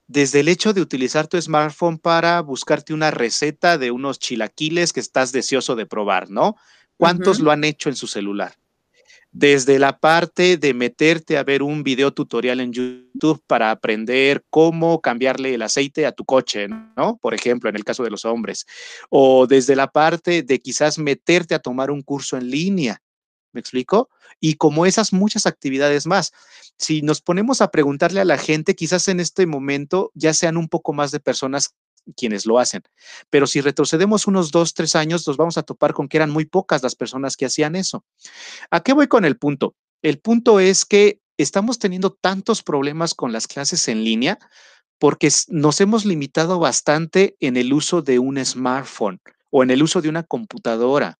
Desde 0.06 0.40
el 0.40 0.48
hecho 0.48 0.72
de 0.72 0.80
utilizar 0.80 1.26
tu 1.26 1.40
smartphone 1.40 1.98
para 1.98 2.40
buscarte 2.40 2.92
una 2.92 3.10
receta 3.10 3.78
de 3.78 3.90
unos 3.90 4.18
chilaquiles 4.18 4.92
que 4.92 5.00
estás 5.00 5.32
deseoso 5.32 5.76
de 5.76 5.86
probar, 5.86 6.30
¿no? 6.30 6.56
¿Cuántos 6.96 7.40
lo 7.40 7.50
han 7.50 7.64
hecho 7.64 7.88
en 7.88 7.96
su 7.96 8.06
celular? 8.06 8.54
Desde 9.36 9.80
la 9.80 9.98
parte 9.98 10.58
de 10.58 10.74
meterte 10.74 11.36
a 11.36 11.42
ver 11.42 11.64
un 11.64 11.82
video 11.82 12.12
tutorial 12.12 12.60
en 12.60 12.72
YouTube 12.72 13.42
para 13.48 13.72
aprender 13.72 14.44
cómo 14.48 15.00
cambiarle 15.00 15.54
el 15.54 15.62
aceite 15.62 16.06
a 16.06 16.12
tu 16.12 16.24
coche, 16.24 16.68
¿no? 16.68 17.18
Por 17.20 17.34
ejemplo, 17.34 17.68
en 17.68 17.74
el 17.74 17.82
caso 17.82 18.04
de 18.04 18.10
los 18.10 18.24
hombres. 18.24 18.64
O 19.10 19.48
desde 19.48 19.74
la 19.74 19.88
parte 19.88 20.44
de 20.44 20.60
quizás 20.60 21.00
meterte 21.00 21.56
a 21.56 21.58
tomar 21.58 21.90
un 21.90 22.02
curso 22.02 22.36
en 22.36 22.48
línea. 22.48 23.02
¿Me 23.52 23.58
explico? 23.58 24.08
Y 24.38 24.54
como 24.54 24.86
esas 24.86 25.12
muchas 25.12 25.46
actividades 25.46 26.06
más. 26.06 26.30
Si 26.78 27.02
nos 27.02 27.20
ponemos 27.20 27.60
a 27.60 27.72
preguntarle 27.72 28.20
a 28.20 28.24
la 28.24 28.38
gente, 28.38 28.76
quizás 28.76 29.08
en 29.08 29.18
este 29.18 29.46
momento 29.46 30.12
ya 30.14 30.32
sean 30.32 30.56
un 30.56 30.68
poco 30.68 30.92
más 30.92 31.10
de 31.10 31.18
personas 31.18 31.74
quienes 32.16 32.46
lo 32.46 32.58
hacen. 32.58 32.82
Pero 33.30 33.46
si 33.46 33.60
retrocedemos 33.60 34.26
unos 34.26 34.50
dos, 34.50 34.74
tres 34.74 34.94
años, 34.96 35.26
nos 35.26 35.36
vamos 35.36 35.58
a 35.58 35.62
topar 35.62 35.94
con 35.94 36.08
que 36.08 36.16
eran 36.16 36.30
muy 36.30 36.44
pocas 36.44 36.82
las 36.82 36.94
personas 36.94 37.36
que 37.36 37.46
hacían 37.46 37.76
eso. 37.76 38.04
¿A 38.70 38.80
qué 38.80 38.92
voy 38.92 39.06
con 39.06 39.24
el 39.24 39.36
punto? 39.36 39.74
El 40.02 40.18
punto 40.18 40.60
es 40.60 40.84
que 40.84 41.20
estamos 41.38 41.78
teniendo 41.78 42.12
tantos 42.12 42.62
problemas 42.62 43.14
con 43.14 43.32
las 43.32 43.46
clases 43.46 43.88
en 43.88 44.04
línea 44.04 44.38
porque 44.98 45.28
nos 45.48 45.80
hemos 45.80 46.04
limitado 46.04 46.58
bastante 46.58 47.36
en 47.40 47.56
el 47.56 47.72
uso 47.72 48.02
de 48.02 48.18
un 48.18 48.44
smartphone 48.44 49.20
o 49.50 49.62
en 49.62 49.70
el 49.70 49.82
uso 49.82 50.00
de 50.00 50.08
una 50.08 50.22
computadora 50.22 51.18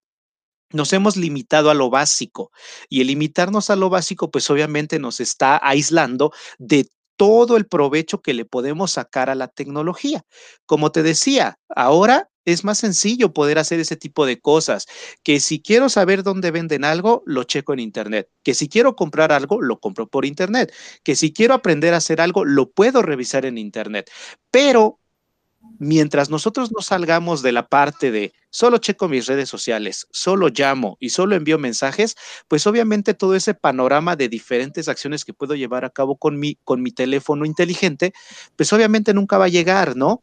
nos 0.74 0.92
hemos 0.92 1.16
limitado 1.16 1.70
a 1.70 1.74
lo 1.74 1.88
básico 1.88 2.50
y 2.88 3.00
el 3.00 3.06
limitarnos 3.06 3.70
a 3.70 3.76
lo 3.76 3.88
básico, 3.90 4.30
pues 4.30 4.50
obviamente 4.50 4.98
nos 4.98 5.20
está 5.20 5.60
aislando 5.62 6.32
de 6.58 6.88
todo 7.16 7.56
el 7.56 7.66
provecho 7.66 8.20
que 8.22 8.34
le 8.34 8.44
podemos 8.44 8.92
sacar 8.92 9.30
a 9.30 9.34
la 9.34 9.48
tecnología. 9.48 10.22
Como 10.66 10.92
te 10.92 11.02
decía, 11.02 11.58
ahora 11.68 12.30
es 12.44 12.64
más 12.64 12.78
sencillo 12.78 13.32
poder 13.32 13.58
hacer 13.58 13.80
ese 13.80 13.96
tipo 13.96 14.26
de 14.26 14.40
cosas, 14.40 14.86
que 15.22 15.40
si 15.40 15.60
quiero 15.62 15.88
saber 15.88 16.22
dónde 16.22 16.50
venden 16.50 16.84
algo, 16.84 17.22
lo 17.26 17.44
checo 17.44 17.72
en 17.72 17.80
Internet, 17.80 18.28
que 18.42 18.54
si 18.54 18.68
quiero 18.68 18.96
comprar 18.96 19.32
algo, 19.32 19.62
lo 19.62 19.80
compro 19.80 20.08
por 20.08 20.26
Internet, 20.26 20.72
que 21.02 21.16
si 21.16 21.32
quiero 21.32 21.54
aprender 21.54 21.94
a 21.94 21.98
hacer 21.98 22.20
algo, 22.20 22.44
lo 22.44 22.70
puedo 22.70 23.02
revisar 23.02 23.46
en 23.46 23.58
Internet. 23.58 24.10
Pero 24.50 25.00
mientras 25.78 26.30
nosotros 26.30 26.70
no 26.72 26.82
salgamos 26.82 27.42
de 27.42 27.52
la 27.52 27.68
parte 27.68 28.10
de 28.10 28.32
solo 28.50 28.78
checo 28.78 29.08
mis 29.08 29.26
redes 29.26 29.48
sociales, 29.48 30.06
solo 30.10 30.48
llamo 30.48 30.96
y 31.00 31.10
solo 31.10 31.34
envío 31.34 31.58
mensajes, 31.58 32.16
pues 32.48 32.66
obviamente 32.66 33.14
todo 33.14 33.34
ese 33.34 33.54
panorama 33.54 34.16
de 34.16 34.28
diferentes 34.28 34.88
acciones 34.88 35.24
que 35.24 35.34
puedo 35.34 35.54
llevar 35.54 35.84
a 35.84 35.90
cabo 35.90 36.16
con 36.16 36.38
mi, 36.38 36.56
con 36.64 36.82
mi 36.82 36.92
teléfono 36.92 37.44
inteligente, 37.44 38.12
pues 38.56 38.72
obviamente 38.72 39.14
nunca 39.14 39.38
va 39.38 39.46
a 39.46 39.48
llegar, 39.48 39.96
¿no? 39.96 40.20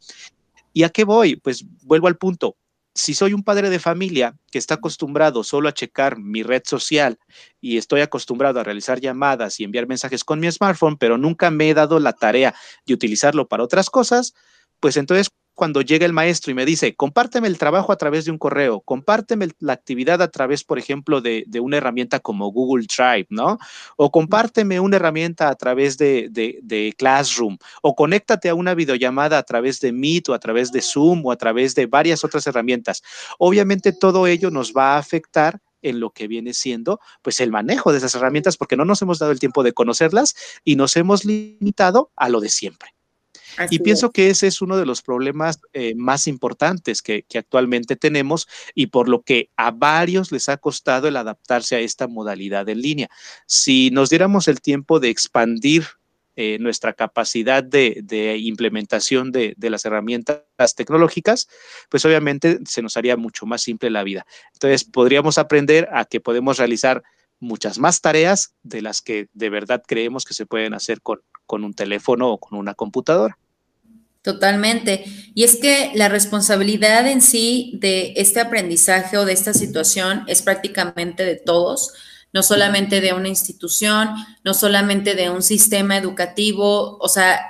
¿Y 0.72 0.84
a 0.84 0.88
qué 0.88 1.04
voy? 1.04 1.36
Pues 1.36 1.64
vuelvo 1.82 2.08
al 2.08 2.16
punto. 2.16 2.56
Si 2.94 3.14
soy 3.14 3.32
un 3.32 3.42
padre 3.42 3.70
de 3.70 3.78
familia 3.78 4.36
que 4.50 4.58
está 4.58 4.74
acostumbrado 4.74 5.44
solo 5.44 5.68
a 5.68 5.72
checar 5.72 6.18
mi 6.18 6.42
red 6.42 6.62
social 6.66 7.18
y 7.58 7.78
estoy 7.78 8.02
acostumbrado 8.02 8.60
a 8.60 8.64
realizar 8.64 9.00
llamadas 9.00 9.60
y 9.60 9.64
enviar 9.64 9.86
mensajes 9.86 10.24
con 10.24 10.40
mi 10.40 10.50
smartphone, 10.50 10.98
pero 10.98 11.16
nunca 11.16 11.50
me 11.50 11.70
he 11.70 11.74
dado 11.74 11.98
la 12.00 12.12
tarea 12.12 12.54
de 12.84 12.92
utilizarlo 12.92 13.48
para 13.48 13.62
otras 13.62 13.88
cosas, 13.88 14.34
pues 14.78 14.98
entonces 14.98 15.30
cuando 15.54 15.82
llega 15.82 16.06
el 16.06 16.12
maestro 16.12 16.50
y 16.50 16.54
me 16.54 16.64
dice, 16.64 16.94
compárteme 16.94 17.48
el 17.48 17.58
trabajo 17.58 17.92
a 17.92 17.96
través 17.96 18.24
de 18.24 18.30
un 18.30 18.38
correo, 18.38 18.80
compárteme 18.80 19.48
la 19.58 19.74
actividad 19.74 20.22
a 20.22 20.30
través, 20.30 20.64
por 20.64 20.78
ejemplo, 20.78 21.20
de, 21.20 21.44
una 21.60 21.76
herramienta 21.76 22.20
como 22.20 22.50
Google 22.50 22.86
Drive, 22.86 23.26
¿no? 23.30 23.58
O 23.96 24.10
compárteme 24.10 24.80
una 24.80 24.96
herramienta 24.96 25.48
a 25.48 25.54
través 25.54 25.98
de, 25.98 26.28
de, 26.30 26.94
Classroom, 26.96 27.58
o 27.82 27.94
conéctate 27.94 28.48
a 28.48 28.54
una 28.54 28.74
videollamada 28.74 29.38
a 29.38 29.42
través 29.42 29.80
de 29.80 29.92
Meet 29.92 30.30
o 30.30 30.34
a 30.34 30.38
través 30.38 30.72
de 30.72 30.80
Zoom 30.80 31.24
o 31.24 31.32
a 31.32 31.36
través 31.36 31.74
de 31.74 31.86
varias 31.86 32.24
otras 32.24 32.46
herramientas. 32.46 33.02
Obviamente 33.38 33.92
todo 33.92 34.26
ello 34.26 34.50
nos 34.50 34.72
va 34.72 34.94
a 34.94 34.98
afectar 34.98 35.60
en 35.82 36.00
lo 36.00 36.10
que 36.10 36.28
viene 36.28 36.54
siendo 36.54 37.00
pues 37.22 37.40
el 37.40 37.50
manejo 37.50 37.92
de 37.92 37.98
esas 37.98 38.14
herramientas 38.14 38.56
porque 38.56 38.76
no 38.76 38.84
nos 38.84 39.02
hemos 39.02 39.18
dado 39.18 39.32
el 39.32 39.40
tiempo 39.40 39.62
de 39.62 39.72
conocerlas 39.72 40.34
y 40.64 40.76
nos 40.76 40.96
hemos 40.96 41.24
limitado 41.24 42.12
a 42.16 42.28
lo 42.28 42.40
de 42.40 42.48
siempre 42.48 42.94
y 43.70 43.78
pienso 43.80 44.10
que 44.10 44.30
ese 44.30 44.46
es 44.46 44.62
uno 44.62 44.76
de 44.76 44.86
los 44.86 45.02
problemas 45.02 45.60
eh, 45.72 45.94
más 45.94 46.26
importantes 46.26 47.02
que, 47.02 47.24
actualmente 47.34 47.96
tenemos 47.96 48.48
y 48.74 48.86
por 48.86 49.08
lo 49.08 49.22
que 49.22 49.50
a 49.56 49.70
varios 49.70 50.32
les 50.32 50.48
ha 50.48 50.56
costado 50.56 51.08
el 51.08 51.16
adaptarse 51.16 51.76
a 51.76 51.80
esta 51.80 52.06
modalidad 52.06 52.68
en 52.68 52.80
línea. 52.80 53.10
Si 53.46 53.90
nos 53.90 54.10
diéramos 54.10 54.48
el 54.48 54.60
tiempo 54.60 55.00
de 55.00 55.10
expandir 55.10 55.84
eh, 56.34 56.56
nuestra 56.60 56.94
capacidad 56.94 57.62
de, 57.62 58.38
implementación 58.38 59.32
de, 59.32 59.54
de, 59.56 59.70
las 59.70 59.84
herramientas 59.84 60.74
tecnológicas, 60.74 61.48
pues 61.90 62.04
obviamente 62.06 62.58
se 62.64 62.80
nos 62.80 62.96
haría 62.96 63.16
mucho 63.16 63.44
más 63.44 63.62
simple 63.62 63.90
la 63.90 64.02
vida. 64.02 64.24
Entonces, 64.54 64.84
podríamos 64.84 65.36
aprender 65.36 65.88
a 65.92 66.06
que 66.06 66.20
podemos 66.20 66.56
realizar 66.56 67.02
muchas 67.42 67.78
más 67.78 68.00
tareas 68.00 68.54
de 68.62 68.80
las 68.80 69.02
que 69.02 69.28
de 69.34 69.50
verdad 69.50 69.82
creemos 69.86 70.24
que 70.24 70.32
se 70.32 70.46
pueden 70.46 70.74
hacer 70.74 71.02
con, 71.02 71.20
con 71.44 71.64
un 71.64 71.74
teléfono 71.74 72.30
o 72.30 72.38
con 72.38 72.58
una 72.58 72.74
computadora. 72.74 73.36
Totalmente. 74.22 75.04
Y 75.34 75.42
es 75.42 75.56
que 75.56 75.90
la 75.94 76.08
responsabilidad 76.08 77.08
en 77.08 77.20
sí 77.20 77.72
de 77.80 78.14
este 78.16 78.40
aprendizaje 78.40 79.18
o 79.18 79.24
de 79.24 79.32
esta 79.32 79.52
situación 79.52 80.22
es 80.28 80.42
prácticamente 80.42 81.24
de 81.24 81.34
todos, 81.34 81.92
no 82.32 82.44
solamente 82.44 83.00
de 83.00 83.14
una 83.14 83.28
institución, 83.28 84.10
no 84.44 84.54
solamente 84.54 85.14
de 85.16 85.28
un 85.28 85.42
sistema 85.42 85.96
educativo, 85.96 86.98
o 86.98 87.08
sea, 87.08 87.40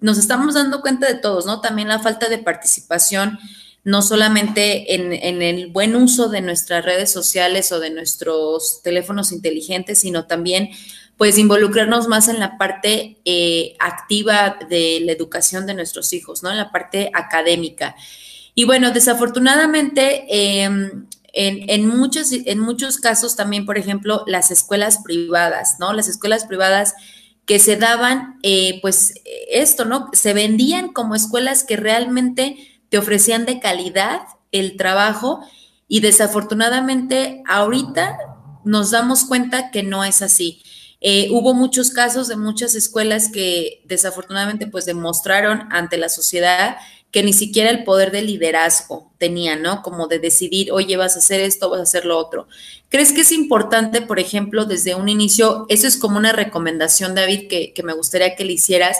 nos 0.00 0.18
estamos 0.18 0.54
dando 0.54 0.82
cuenta 0.82 1.08
de 1.08 1.18
todos, 1.18 1.46
¿no? 1.46 1.60
También 1.60 1.88
la 1.88 1.98
falta 1.98 2.28
de 2.28 2.38
participación, 2.38 3.36
no 3.82 4.00
solamente 4.00 4.94
en, 4.94 5.12
en 5.12 5.42
el 5.42 5.66
buen 5.72 5.96
uso 5.96 6.28
de 6.28 6.42
nuestras 6.42 6.84
redes 6.84 7.10
sociales 7.10 7.72
o 7.72 7.80
de 7.80 7.90
nuestros 7.90 8.82
teléfonos 8.82 9.32
inteligentes, 9.32 9.98
sino 9.98 10.26
también 10.26 10.70
pues 11.18 11.36
involucrarnos 11.36 12.06
más 12.06 12.28
en 12.28 12.38
la 12.38 12.56
parte 12.56 13.18
eh, 13.24 13.74
activa 13.80 14.56
de 14.70 15.00
la 15.04 15.12
educación 15.12 15.66
de 15.66 15.74
nuestros 15.74 16.12
hijos, 16.12 16.44
¿no? 16.44 16.50
En 16.50 16.56
la 16.56 16.70
parte 16.70 17.10
académica. 17.12 17.96
Y 18.54 18.64
bueno, 18.64 18.92
desafortunadamente, 18.92 20.24
em, 20.28 21.06
en, 21.32 21.86
muchos, 21.88 22.30
en 22.32 22.60
muchos 22.60 22.98
casos 22.98 23.34
también, 23.34 23.66
por 23.66 23.78
ejemplo, 23.78 24.22
las 24.28 24.52
escuelas 24.52 25.00
privadas, 25.04 25.76
¿no? 25.80 25.92
Las 25.92 26.08
escuelas 26.08 26.46
privadas 26.46 26.94
que 27.46 27.58
se 27.58 27.76
daban, 27.76 28.38
eh, 28.44 28.78
pues 28.80 29.14
esto, 29.50 29.84
¿no? 29.84 30.10
Se 30.12 30.32
vendían 30.34 30.92
como 30.92 31.16
escuelas 31.16 31.64
que 31.64 31.76
realmente 31.76 32.56
te 32.90 32.98
ofrecían 32.98 33.44
de 33.44 33.58
calidad 33.58 34.20
el 34.52 34.76
trabajo 34.76 35.40
y 35.88 36.00
desafortunadamente 36.00 37.42
ahorita 37.46 38.18
nos 38.64 38.92
damos 38.92 39.24
cuenta 39.24 39.70
que 39.72 39.82
no 39.82 40.04
es 40.04 40.22
así. 40.22 40.62
Eh, 41.00 41.28
hubo 41.30 41.54
muchos 41.54 41.90
casos 41.90 42.26
de 42.26 42.36
muchas 42.36 42.74
escuelas 42.74 43.30
que 43.30 43.82
desafortunadamente 43.84 44.66
pues 44.66 44.84
demostraron 44.84 45.68
ante 45.70 45.96
la 45.96 46.08
sociedad 46.08 46.76
que 47.10 47.22
ni 47.22 47.32
siquiera 47.32 47.70
el 47.70 47.84
poder 47.84 48.10
de 48.10 48.22
liderazgo 48.22 49.10
tenían, 49.16 49.62
¿no? 49.62 49.82
Como 49.82 50.08
de 50.08 50.18
decidir, 50.18 50.72
oye, 50.72 50.96
vas 50.96 51.16
a 51.16 51.20
hacer 51.20 51.40
esto, 51.40 51.70
vas 51.70 51.80
a 51.80 51.84
hacer 51.84 52.04
lo 52.04 52.18
otro. 52.18 52.48
¿Crees 52.90 53.12
que 53.12 53.22
es 53.22 53.32
importante, 53.32 54.02
por 54.02 54.18
ejemplo, 54.18 54.66
desde 54.66 54.94
un 54.94 55.08
inicio, 55.08 55.64
eso 55.70 55.86
es 55.86 55.96
como 55.96 56.18
una 56.18 56.32
recomendación, 56.32 57.14
David, 57.14 57.48
que, 57.48 57.72
me 57.82 57.94
gustaría 57.94 58.36
que 58.36 58.44
le 58.44 58.52
hicieras, 58.52 58.98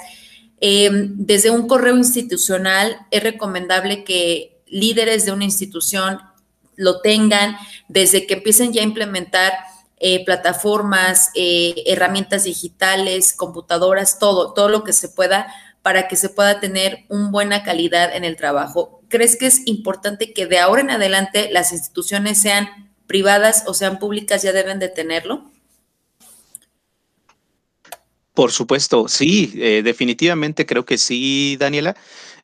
em, 0.61 1.13
desde 1.17 1.51
un 1.51 1.69
correo 1.69 1.97
institucional 1.97 2.97
es 3.11 3.23
recomendable 3.23 4.05
que 4.05 4.59
líderes 4.67 5.27
de 5.27 5.33
una 5.33 5.45
institución 5.45 6.19
lo 6.77 7.01
tengan 7.01 7.57
desde 7.89 8.27
que 8.27 8.35
empiecen 8.35 8.73
ya 8.73 8.81
a 8.81 8.85
implementar 8.85 9.53
eh, 10.01 10.25
plataformas, 10.25 11.31
eh, 11.35 11.83
herramientas 11.87 12.45
digitales, 12.45 13.33
computadoras, 13.33 14.21
todo, 14.21 14.53
todo 14.53 14.69
lo 14.69 14.85
que 14.85 14.93
se 14.93 15.09
pueda 15.09 15.53
para 15.83 16.07
que 16.07 16.15
se 16.15 16.29
pueda 16.29 16.61
tener 16.61 17.05
una 17.09 17.31
buena 17.31 17.65
calidad 17.65 18.15
en 18.15 18.23
el 18.23 18.37
trabajo. 18.37 19.03
¿Crees 19.09 19.37
que 19.37 19.47
es 19.47 19.63
importante 19.67 20.33
que 20.33 20.47
de 20.47 20.61
ahora 20.61 20.83
en 20.83 20.91
adelante 20.91 21.49
las 21.51 21.73
instituciones 21.73 22.41
sean 22.41 22.93
privadas 23.09 23.65
o 23.67 23.75
sean 23.75 23.99
públicas, 23.99 24.43
ya 24.43 24.53
deben 24.53 24.79
de 24.79 24.89
tenerlo? 24.89 25.51
Por 28.35 28.53
supuesto, 28.53 29.09
sí, 29.09 29.53
eh, 29.57 29.83
definitivamente 29.83 30.65
creo 30.65 30.85
que 30.85 30.97
sí, 30.97 31.57
Daniela. 31.59 31.97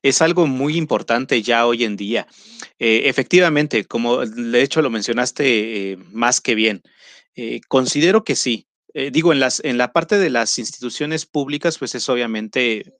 Es 0.02 0.22
algo 0.22 0.48
muy 0.48 0.76
importante 0.76 1.40
ya 1.40 1.66
hoy 1.66 1.84
en 1.84 1.96
día. 1.96 2.26
efectivamente, 2.78 3.84
como 3.84 4.26
de 4.26 4.62
hecho 4.62 4.82
lo 4.82 4.90
mencionaste 4.90 5.96
más 6.12 6.40
que 6.40 6.54
bien, 6.54 6.82
eh, 7.36 7.60
considero 7.68 8.24
que 8.24 8.36
sí. 8.36 8.66
Eh, 8.92 9.10
digo, 9.10 9.32
en, 9.32 9.40
las, 9.40 9.60
en 9.64 9.76
la 9.78 9.92
parte 9.92 10.18
de 10.18 10.30
las 10.30 10.58
instituciones 10.58 11.26
públicas, 11.26 11.78
pues 11.78 11.94
es 11.94 12.08
obviamente 12.08 12.94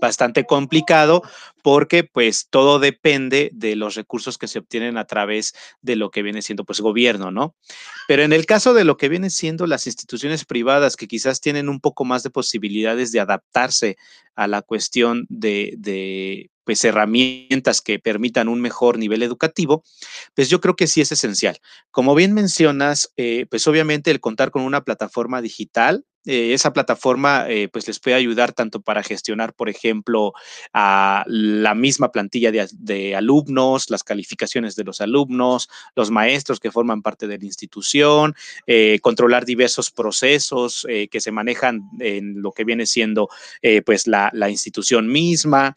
bastante 0.00 0.44
complicado 0.46 1.22
porque 1.62 2.04
pues 2.04 2.48
todo 2.50 2.78
depende 2.78 3.50
de 3.52 3.76
los 3.76 3.94
recursos 3.94 4.38
que 4.38 4.48
se 4.48 4.58
obtienen 4.58 4.96
a 4.96 5.04
través 5.04 5.54
de 5.80 5.96
lo 5.96 6.10
que 6.10 6.22
viene 6.22 6.42
siendo 6.42 6.64
pues 6.64 6.80
gobierno, 6.80 7.30
¿no? 7.30 7.54
Pero 8.08 8.22
en 8.22 8.32
el 8.32 8.46
caso 8.46 8.74
de 8.74 8.84
lo 8.84 8.96
que 8.96 9.08
vienen 9.08 9.30
siendo 9.30 9.66
las 9.66 9.86
instituciones 9.86 10.44
privadas 10.44 10.96
que 10.96 11.06
quizás 11.06 11.40
tienen 11.40 11.68
un 11.68 11.80
poco 11.80 12.04
más 12.04 12.22
de 12.22 12.30
posibilidades 12.30 13.12
de 13.12 13.20
adaptarse 13.20 13.96
a 14.34 14.46
la 14.46 14.62
cuestión 14.62 15.26
de, 15.28 15.74
de 15.78 16.50
pues 16.70 16.84
herramientas 16.84 17.80
que 17.80 17.98
permitan 17.98 18.46
un 18.46 18.60
mejor 18.60 18.96
nivel 18.96 19.24
educativo, 19.24 19.82
pues 20.36 20.48
yo 20.48 20.60
creo 20.60 20.76
que 20.76 20.86
sí 20.86 21.00
es 21.00 21.10
esencial. 21.10 21.58
Como 21.90 22.14
bien 22.14 22.32
mencionas, 22.32 23.12
eh, 23.16 23.46
pues 23.50 23.66
obviamente 23.66 24.12
el 24.12 24.20
contar 24.20 24.52
con 24.52 24.62
una 24.62 24.84
plataforma 24.84 25.42
digital 25.42 26.04
eh, 26.26 26.52
esa 26.52 26.74
plataforma 26.74 27.46
eh, 27.48 27.68
pues 27.72 27.88
les 27.88 27.98
puede 27.98 28.14
ayudar 28.14 28.52
tanto 28.52 28.82
para 28.82 29.02
gestionar, 29.02 29.54
por 29.54 29.70
ejemplo, 29.70 30.34
a 30.74 31.24
la 31.26 31.74
misma 31.74 32.12
plantilla 32.12 32.52
de, 32.52 33.16
alumnos, 33.16 33.88
las 33.88 34.04
calificaciones 34.04 34.76
de 34.76 34.84
los 34.84 35.00
alumnos, 35.00 35.70
los 35.96 36.10
maestros 36.10 36.60
que 36.60 36.70
forman 36.70 37.00
parte 37.00 37.26
de 37.26 37.38
la 37.38 37.46
institución, 37.46 38.34
controlar 39.00 39.46
diversos 39.46 39.90
procesos 39.90 40.86
que 41.10 41.20
se 41.20 41.32
manejan 41.32 41.88
en 42.00 42.42
lo 42.42 42.52
que 42.52 42.64
viene 42.64 42.84
siendo 42.84 43.30
pues 43.86 44.06
la 44.06 44.50
institución 44.50 45.08
misma. 45.08 45.74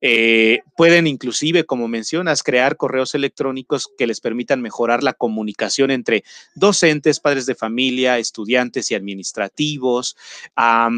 Eh, 0.00 0.60
pueden 0.76 1.06
inclusive, 1.06 1.64
como 1.64 1.88
mencionas, 1.88 2.42
crear 2.42 2.76
correos 2.76 3.14
electrónicos 3.14 3.88
que 3.98 4.06
les 4.06 4.20
permitan 4.20 4.62
mejorar 4.62 5.02
la 5.02 5.12
comunicación 5.12 5.90
entre 5.90 6.24
docentes, 6.54 7.20
padres 7.20 7.46
de 7.46 7.54
familia, 7.54 8.18
estudiantes 8.18 8.90
y 8.90 8.94
administrativos. 8.94 10.16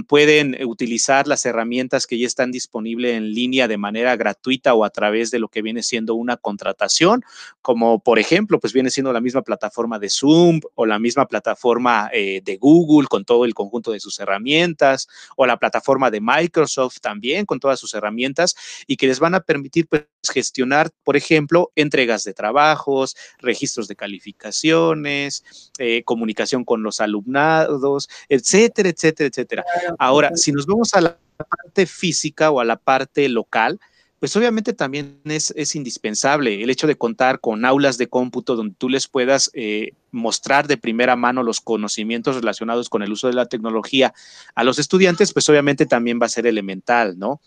pueden 0.09 0.57
utilizar 0.65 1.27
las 1.27 1.45
herramientas 1.47 2.07
que 2.07 2.19
ya 2.19 2.27
están 2.27 2.51
disponibles 2.53 3.17
en 3.17 3.33
línea 3.33 3.69
de 3.69 3.79
manera 3.79 4.17
gratuita 4.17 4.75
o 4.75 4.85
a 4.85 4.91
través 4.91 5.31
de 5.31 5.39
lo 5.39 5.49
que 5.49 5.63
viene 5.63 5.83
siendo 5.83 6.15
una 6.15 6.37
contratación, 6.37 7.25
como 7.61 7.99
por 7.99 8.19
ejemplo, 8.19 8.61
pues 8.61 8.73
viene 8.73 8.91
siendo 8.91 9.13
la 9.13 9.21
misma 9.21 9.43
plataforma 9.43 9.99
de 9.99 10.11
Zoom 10.11 10.61
o 10.75 10.87
la 10.87 10.99
misma 10.99 11.27
plataforma 11.27 12.11
eh, 12.13 12.41
de 12.45 12.57
Google 12.57 13.09
con 13.09 13.25
todo 13.25 13.45
el 13.45 13.55
conjunto 13.55 13.93
de 13.93 14.01
sus 14.01 14.19
herramientas 14.21 15.09
o 15.37 15.47
la 15.47 15.59
plataforma 15.59 16.11
de 16.11 16.21
Microsoft 16.21 17.01
también 17.01 17.47
con 17.47 17.59
todas 17.59 17.81
sus 17.81 17.95
herramientas 17.95 18.55
y 18.93 18.97
que 18.99 19.07
les 19.07 19.21
van 19.21 19.35
a 19.35 19.41
permitir 19.41 19.87
pues, 19.89 20.05
gestionar, 20.31 20.91
por 21.03 21.17
ejemplo, 21.17 21.73
entregas 21.77 22.25
de 22.25 22.35
trabajos, 22.35 23.17
registros 23.39 23.89
de 23.89 23.97
calificaciones, 23.97 25.45
eh, 25.79 26.03
comunicación 26.05 26.63
con 26.63 26.83
los 26.83 27.01
alumnados, 27.01 28.11
etcétera, 28.29 28.91
etcétera, 28.91 29.29
etcétera. 29.29 29.65
Ahora, 29.99 30.33
si 30.35 30.53
nos 30.53 30.67
vamos 30.67 30.93
a 30.93 31.01
la 31.01 31.19
parte 31.39 31.87
física 31.87 32.51
o 32.51 32.61
a 32.61 32.67
la 32.67 32.77
parte 32.77 33.27
local, 33.31 33.81
pues 34.21 34.37
obviamente 34.37 34.75
también 34.75 35.21
es, 35.25 35.55
es, 35.57 35.75
indispensable 35.75 36.63
el 36.63 36.69
hecho 36.69 36.87
de 36.87 36.95
contar 36.95 37.41
con 37.41 37.65
aulas 37.65 37.97
de 37.97 38.09
cómputo 38.09 38.57
donde 38.57 38.77
tú 38.77 38.91
les 38.91 39.09
puedas 39.09 39.51
eh, 39.55 39.95
mostrar 40.11 40.69
de 40.69 40.77
primera 40.77 41.17
mano 41.17 41.43
los 41.43 41.63
conocimientos 41.63 42.37
relacionados 42.37 42.91
con 42.91 43.03
el 43.03 43.11
uso 43.11 43.27
de 43.27 43.33
la 43.33 43.47
tecnología 43.47 44.13
a 44.55 44.65
los 44.65 44.79
estudiantes, 44.79 45.33
pues 45.33 45.49
obviamente 45.49 45.87
también 45.87 46.21
va 46.21 46.27
a 46.27 46.29
ser 46.29 46.47
elemental, 46.47 47.19
¿no? 47.19 47.41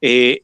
Eh, 0.00 0.42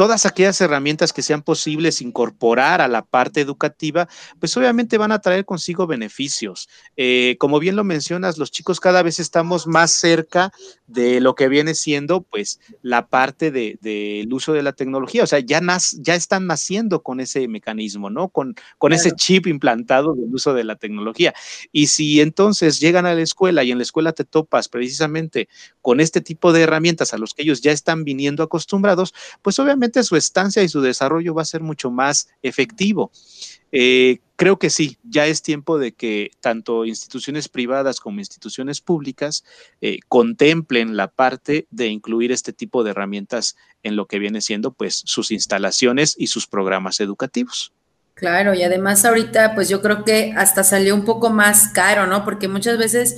todas 0.00 0.24
aquellas 0.24 0.58
herramientas 0.62 1.12
que 1.12 1.20
sean 1.20 1.42
posibles 1.42 2.00
incorporar 2.00 2.80
a 2.80 2.88
la 2.88 3.04
parte 3.04 3.42
educativa, 3.42 4.08
pues 4.38 4.56
obviamente 4.56 4.96
van 4.96 5.12
a 5.12 5.18
traer 5.18 5.44
consigo 5.44 5.86
beneficios. 5.86 6.70
Eh, 6.96 7.36
como 7.38 7.58
bien 7.58 7.76
lo 7.76 7.84
mencionas, 7.84 8.38
los 8.38 8.50
chicos 8.50 8.80
cada 8.80 9.02
vez 9.02 9.20
estamos 9.20 9.66
más 9.66 9.92
cerca 9.92 10.52
de 10.86 11.20
lo 11.20 11.34
que 11.34 11.48
viene 11.48 11.74
siendo 11.74 12.22
pues 12.22 12.60
la 12.80 13.08
parte 13.08 13.50
del 13.50 13.78
de, 13.82 14.26
uso 14.32 14.54
de 14.54 14.62
la 14.62 14.72
tecnología, 14.72 15.22
o 15.22 15.26
sea, 15.26 15.40
ya, 15.40 15.60
ya 15.98 16.14
están 16.14 16.46
naciendo 16.46 17.02
con 17.02 17.20
ese 17.20 17.46
mecanismo, 17.46 18.08
¿no? 18.08 18.30
Con, 18.30 18.54
con 18.78 18.94
ese 18.94 19.12
chip 19.12 19.48
implantado 19.48 20.14
del 20.14 20.34
uso 20.34 20.54
de 20.54 20.64
la 20.64 20.76
tecnología. 20.76 21.34
Y 21.72 21.88
si 21.88 22.22
entonces 22.22 22.80
llegan 22.80 23.04
a 23.04 23.14
la 23.14 23.20
escuela 23.20 23.64
y 23.64 23.70
en 23.70 23.76
la 23.76 23.82
escuela 23.82 24.14
te 24.14 24.24
topas 24.24 24.70
precisamente 24.70 25.50
con 25.82 26.00
este 26.00 26.22
tipo 26.22 26.54
de 26.54 26.62
herramientas 26.62 27.12
a 27.12 27.18
los 27.18 27.34
que 27.34 27.42
ellos 27.42 27.60
ya 27.60 27.70
están 27.70 28.04
viniendo 28.04 28.42
acostumbrados, 28.42 29.12
pues 29.42 29.58
obviamente 29.58 29.89
su 30.02 30.16
estancia 30.16 30.62
y 30.62 30.68
su 30.68 30.80
desarrollo 30.80 31.34
va 31.34 31.42
a 31.42 31.46
ser 31.46 31.60
mucho 31.60 31.90
más 31.90 32.28
efectivo. 32.42 33.10
Eh, 33.72 34.18
creo 34.36 34.58
que 34.58 34.70
sí, 34.70 34.98
ya 35.04 35.26
es 35.26 35.42
tiempo 35.42 35.78
de 35.78 35.92
que 35.92 36.30
tanto 36.40 36.84
instituciones 36.84 37.48
privadas 37.48 38.00
como 38.00 38.18
instituciones 38.18 38.80
públicas 38.80 39.44
eh, 39.80 39.98
contemplen 40.08 40.96
la 40.96 41.08
parte 41.08 41.66
de 41.70 41.88
incluir 41.88 42.32
este 42.32 42.52
tipo 42.52 42.82
de 42.82 42.90
herramientas 42.90 43.56
en 43.82 43.96
lo 43.96 44.06
que 44.06 44.18
viene 44.18 44.40
siendo 44.40 44.72
pues 44.72 45.02
sus 45.04 45.30
instalaciones 45.30 46.14
y 46.18 46.28
sus 46.28 46.46
programas 46.46 47.00
educativos. 47.00 47.72
Claro, 48.14 48.54
y 48.54 48.62
además 48.62 49.04
ahorita 49.04 49.54
pues 49.54 49.68
yo 49.68 49.80
creo 49.80 50.04
que 50.04 50.34
hasta 50.36 50.64
salió 50.64 50.94
un 50.94 51.04
poco 51.04 51.30
más 51.30 51.68
caro, 51.68 52.06
¿no? 52.06 52.24
Porque 52.24 52.48
muchas 52.48 52.76
veces 52.76 53.16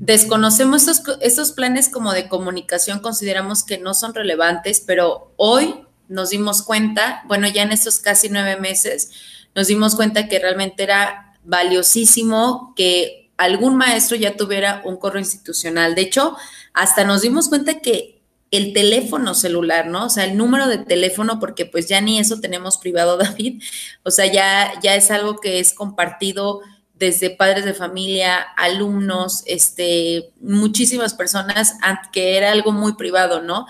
desconocemos 0.00 0.88
estos, 0.88 1.18
estos 1.20 1.52
planes 1.52 1.88
como 1.88 2.12
de 2.12 2.28
comunicación, 2.28 3.00
consideramos 3.00 3.64
que 3.64 3.78
no 3.78 3.92
son 3.92 4.14
relevantes, 4.14 4.82
pero 4.84 5.32
hoy 5.36 5.84
nos 6.10 6.30
dimos 6.30 6.62
cuenta, 6.62 7.22
bueno, 7.26 7.48
ya 7.48 7.62
en 7.62 7.72
estos 7.72 8.00
casi 8.00 8.28
nueve 8.28 8.56
meses, 8.56 9.12
nos 9.54 9.68
dimos 9.68 9.94
cuenta 9.94 10.28
que 10.28 10.38
realmente 10.38 10.82
era 10.82 11.36
valiosísimo 11.44 12.74
que 12.76 13.30
algún 13.36 13.76
maestro 13.76 14.16
ya 14.16 14.36
tuviera 14.36 14.82
un 14.84 14.96
correo 14.96 15.20
institucional. 15.20 15.94
De 15.94 16.02
hecho, 16.02 16.36
hasta 16.74 17.04
nos 17.04 17.22
dimos 17.22 17.48
cuenta 17.48 17.80
que 17.80 18.20
el 18.50 18.72
teléfono 18.72 19.34
celular, 19.34 19.86
¿no? 19.86 20.06
O 20.06 20.10
sea, 20.10 20.24
el 20.24 20.36
número 20.36 20.66
de 20.66 20.78
teléfono, 20.78 21.38
porque 21.38 21.64
pues 21.64 21.88
ya 21.88 22.00
ni 22.00 22.18
eso 22.18 22.40
tenemos 22.40 22.76
privado, 22.76 23.16
David. 23.18 23.62
O 24.02 24.10
sea, 24.10 24.26
ya, 24.26 24.72
ya 24.82 24.96
es 24.96 25.10
algo 25.10 25.38
que 25.38 25.60
es 25.60 25.72
compartido 25.72 26.60
desde 26.94 27.30
padres 27.30 27.64
de 27.64 27.72
familia, 27.72 28.40
alumnos, 28.56 29.42
este, 29.46 30.32
muchísimas 30.40 31.14
personas, 31.14 31.76
que 32.12 32.36
era 32.36 32.52
algo 32.52 32.72
muy 32.72 32.92
privado, 32.92 33.40
¿no? 33.40 33.66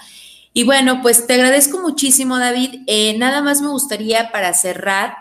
Y 0.53 0.65
bueno, 0.65 1.01
pues 1.03 1.27
te 1.27 1.35
agradezco 1.35 1.81
muchísimo, 1.81 2.39
David. 2.39 2.83
Eh, 2.87 3.17
nada 3.19 3.41
más 3.41 3.61
me 3.61 3.69
gustaría 3.69 4.33
para 4.33 4.53
cerrar 4.53 5.15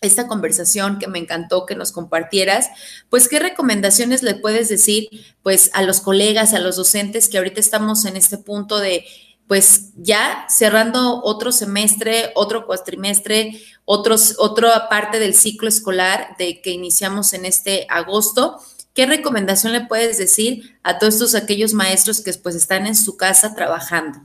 esta 0.00 0.26
conversación 0.26 0.98
que 0.98 1.08
me 1.08 1.18
encantó 1.18 1.66
que 1.66 1.74
nos 1.74 1.92
compartieras, 1.92 2.70
pues 3.10 3.28
qué 3.28 3.38
recomendaciones 3.38 4.22
le 4.22 4.34
puedes 4.34 4.68
decir 4.68 5.08
pues 5.42 5.70
a 5.74 5.82
los 5.82 6.00
colegas, 6.00 6.54
a 6.54 6.60
los 6.60 6.76
docentes 6.76 7.28
que 7.28 7.38
ahorita 7.38 7.60
estamos 7.60 8.04
en 8.04 8.16
este 8.16 8.38
punto 8.38 8.78
de 8.78 9.04
pues 9.48 9.92
ya 9.96 10.46
cerrando 10.48 11.22
otro 11.24 11.52
semestre, 11.52 12.32
otro 12.34 12.66
cuatrimestre, 12.66 13.60
otros, 13.86 14.36
otra 14.38 14.88
parte 14.88 15.18
del 15.18 15.34
ciclo 15.34 15.68
escolar 15.68 16.36
de 16.38 16.60
que 16.60 16.70
iniciamos 16.70 17.32
en 17.32 17.46
este 17.46 17.86
agosto. 17.88 18.58
¿Qué 18.92 19.06
recomendación 19.06 19.72
le 19.72 19.86
puedes 19.86 20.18
decir 20.18 20.78
a 20.82 20.98
todos 20.98 21.14
estos 21.14 21.34
aquellos 21.34 21.72
maestros 21.72 22.20
que 22.20 22.32
pues 22.34 22.54
están 22.54 22.86
en 22.86 22.94
su 22.94 23.16
casa 23.16 23.54
trabajando? 23.54 24.20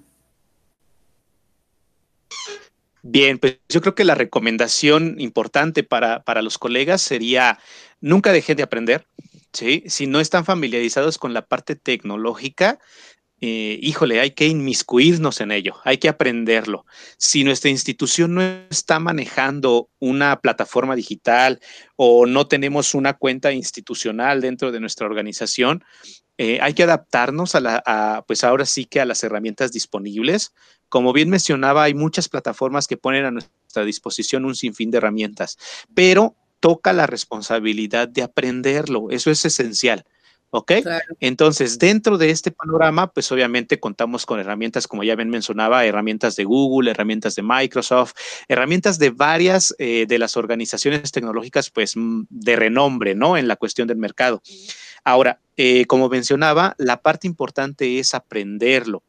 Bien, 3.06 3.38
pues 3.38 3.60
yo 3.68 3.82
creo 3.82 3.96
que 3.96 4.06
la 4.06 4.16
recomendación 4.16 5.20
importante 5.20 5.84
para, 5.84 6.24
para 6.24 6.42
los 6.42 6.58
colegas 6.58 7.02
sería 7.02 7.60
nunca 8.00 8.32
dejen 8.32 8.56
de 8.56 8.64
aprender, 8.64 9.06
¿sí? 9.52 9.84
Si 9.88 10.08
no 10.08 10.22
están 10.22 10.46
familiarizados 10.46 11.18
con 11.18 11.34
la 11.34 11.46
parte 11.46 11.76
tecnológica, 11.76 12.80
eh, 13.42 13.78
híjole, 13.82 14.22
hay 14.22 14.32
que 14.32 14.48
inmiscuirnos 14.48 15.42
en 15.42 15.52
ello, 15.52 15.76
hay 15.84 15.98
que 15.98 16.08
aprenderlo. 16.08 16.86
Si 17.18 17.44
nuestra 17.44 17.70
institución 17.70 18.36
no 18.36 18.42
está 18.42 19.00
manejando 19.00 19.90
una 20.00 20.40
plataforma 20.40 20.96
digital 20.96 21.60
o 21.98 22.26
no 22.26 22.48
tenemos 22.48 22.94
una 22.94 23.16
cuenta 23.16 23.52
institucional 23.52 24.40
dentro 24.40 24.72
de 24.72 24.80
nuestra 24.80 25.08
organización, 25.08 25.84
eh, 26.38 26.60
hay 26.62 26.74
que 26.74 26.84
adaptarnos 26.84 27.56
a 27.56 27.60
la, 27.60 28.24
pues 28.28 28.44
ahora 28.44 28.66
sí 28.66 28.86
que 28.86 29.00
a 29.00 29.06
las 29.06 29.24
herramientas 29.24 29.72
disponibles. 29.72 30.54
Como 30.90 31.14
bien 31.14 31.30
mencionaba, 31.30 31.84
hay 31.84 31.94
muchas 31.94 32.30
plataformas 32.30 32.88
que 32.88 32.98
ponen 32.98 33.26
a 33.26 33.32
nuestra 33.32 33.86
disposición 33.86 34.46
un 34.46 34.56
sinfín 34.56 34.92
de 34.92 34.98
herramientas, 34.98 35.58
pero 35.94 36.36
toca 36.60 36.94
la 36.94 37.08
responsabilidad 37.08 38.08
de 38.08 38.24
aprenderlo. 38.24 39.10
Eso 39.10 39.30
es 39.32 39.46
esencial. 39.46 40.06
¿Ok? 40.56 40.72
Entonces, 41.20 41.80
dentro 41.80 42.20
de 42.20 42.30
este 42.30 42.52
panorama, 42.52 43.08
pues 43.12 43.32
obviamente 43.32 43.80
contamos 43.80 44.28
con 44.28 44.40
herramientas, 44.40 44.88
como 44.88 45.04
ya 45.04 45.16
bien 45.16 45.32
mencionaba, 45.32 45.84
herramientas 45.84 46.36
de 46.36 46.44
Google, 46.44 46.92
herramientas 46.92 47.34
de 47.34 47.42
Microsoft, 47.42 48.14
herramientas 48.48 49.00
de 49.00 49.10
varias 49.10 49.74
eh, 49.80 50.06
de 50.08 50.20
las 50.20 50.38
organizaciones 50.38 51.12
tecnológicas, 51.12 51.72
pues 51.72 51.98
mm, 51.98 52.26
de 52.30 52.56
renombre, 52.56 53.16
¿no? 53.16 53.36
En 53.36 53.48
la 53.48 53.56
cuestión 53.56 53.88
del 53.88 53.98
mercado. 53.98 54.44
Ahora, 55.04 55.40
eh, 55.58 55.86
como 55.86 56.08
mencionaba, 56.08 56.76
la 56.78 57.02
parte 57.02 57.26
importante 57.26 57.98
es 57.98 58.14
aprenderlo 58.14 59.02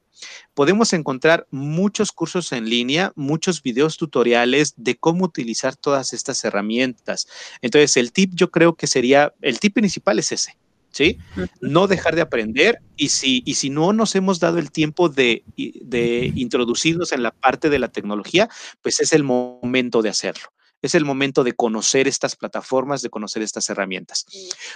podemos 0.55 0.95
encontrar 0.95 1.47
muchos 1.51 2.11
cursos 2.13 2.53
en 2.53 2.71
línea, 2.71 3.13
muchos 3.17 3.63
videos 3.63 3.99
tutoriales 3.99 4.73
de 4.77 4.97
cómo 4.97 5.27
utilizar 5.27 5.77
todas 5.77 6.15
estas 6.15 6.43
herramientas. 6.45 7.27
Entonces, 7.61 7.99
el 7.99 8.13
tip 8.13 8.31
yo 8.35 8.51
creo 8.51 8.75
que 8.75 8.87
sería, 8.87 9.35
el 9.43 9.61
tip 9.61 9.75
principal 9.75 10.19
es 10.21 10.33
ese. 10.33 10.57
¿Sí? 10.95 11.19
No 11.61 11.89
dejar 11.89 12.15
de 12.15 12.23
aprender 12.23 12.79
y 12.97 13.09
si, 13.09 13.43
y 13.45 13.55
si 13.55 13.69
no 13.69 13.93
nos 13.93 14.15
hemos 14.15 14.39
dado 14.39 14.61
el 14.61 14.71
tiempo 14.71 15.09
de, 15.09 15.43
de 15.57 16.33
introducirnos 16.37 17.11
en 17.11 17.25
la 17.25 17.33
parte 17.33 17.69
de 17.69 17.81
la 17.81 17.89
tecnología, 17.89 18.49
pues 18.81 19.01
es 19.01 19.13
el 19.13 19.25
momento 19.25 20.03
de 20.03 20.11
hacerlo 20.11 20.55
es 20.85 20.95
el 20.95 21.07
momento 21.07 21.45
de 21.45 21.55
conocer 21.55 22.07
estas 22.07 22.37
plataformas, 22.37 23.01
de 23.01 23.09
conocer 23.09 23.43
estas 23.43 23.71
herramientas. 23.71 24.27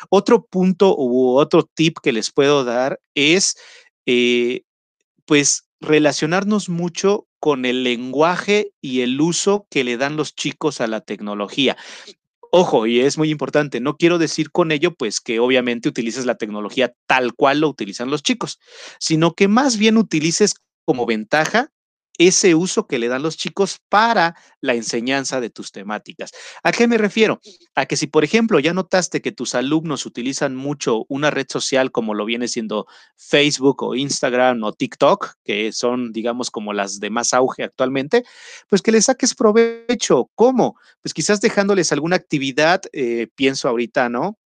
Otro 0.08 0.46
punto 0.46 0.96
u 0.96 1.36
otro 1.36 1.64
tip 1.64 1.98
que 2.02 2.12
les 2.12 2.30
puedo 2.30 2.64
dar 2.64 2.98
es, 3.14 3.58
eh, 4.06 4.62
pues, 5.26 5.68
relacionarnos 5.80 6.70
mucho 6.70 7.26
con 7.40 7.66
el 7.66 7.84
lenguaje 7.84 8.72
y 8.80 9.02
el 9.02 9.20
uso 9.20 9.66
que 9.70 9.84
le 9.84 9.98
dan 9.98 10.16
los 10.16 10.34
chicos 10.34 10.80
a 10.80 10.86
la 10.86 11.02
tecnología. 11.02 11.76
Ojo, 12.52 12.86
y 12.86 13.00
es 13.00 13.18
muy 13.18 13.30
importante, 13.30 13.78
no 13.80 13.96
quiero 13.96 14.16
decir 14.16 14.50
con 14.50 14.72
ello 14.72 14.94
pues 14.94 15.20
que 15.20 15.38
obviamente 15.38 15.88
utilices 15.88 16.24
la 16.24 16.36
tecnología 16.36 16.94
tal 17.06 17.34
cual 17.34 17.60
lo 17.60 17.68
utilizan 17.68 18.10
los 18.10 18.22
chicos, 18.22 18.58
sino 18.98 19.34
que 19.34 19.48
más 19.48 19.76
bien 19.76 19.98
utilices 19.98 20.54
como 20.86 21.04
ventaja 21.04 21.70
ese 22.18 22.54
uso 22.54 22.86
que 22.86 22.98
le 22.98 23.08
dan 23.08 23.22
los 23.22 23.36
chicos 23.36 23.78
para 23.88 24.34
la 24.60 24.74
enseñanza 24.74 25.40
de 25.40 25.50
tus 25.50 25.72
temáticas. 25.72 26.32
¿A 26.62 26.72
qué 26.72 26.88
me 26.88 26.98
refiero? 26.98 27.40
A 27.74 27.86
que 27.86 27.96
si, 27.96 28.08
por 28.08 28.24
ejemplo, 28.24 28.58
ya 28.58 28.74
notaste 28.74 29.22
que 29.22 29.32
tus 29.32 29.54
alumnos 29.54 30.04
utilizan 30.04 30.56
mucho 30.56 31.04
una 31.08 31.30
red 31.30 31.46
social 31.48 31.92
como 31.92 32.14
lo 32.14 32.24
viene 32.24 32.48
siendo 32.48 32.86
Facebook 33.16 33.82
o 33.82 33.94
Instagram 33.94 34.62
o 34.64 34.72
TikTok, 34.72 35.34
que 35.44 35.72
son, 35.72 36.12
digamos, 36.12 36.50
como 36.50 36.72
las 36.72 37.00
de 37.00 37.10
más 37.10 37.34
auge 37.34 37.64
actualmente, 37.64 38.24
pues 38.68 38.82
que 38.82 38.92
les 38.92 39.06
saques 39.06 39.34
provecho. 39.34 40.30
¿Cómo? 40.34 40.76
Pues 41.02 41.14
quizás 41.14 41.40
dejándoles 41.40 41.92
alguna 41.92 42.16
actividad, 42.16 42.80
eh, 42.92 43.28
pienso 43.34 43.68
ahorita, 43.68 44.08
¿no? 44.08 44.37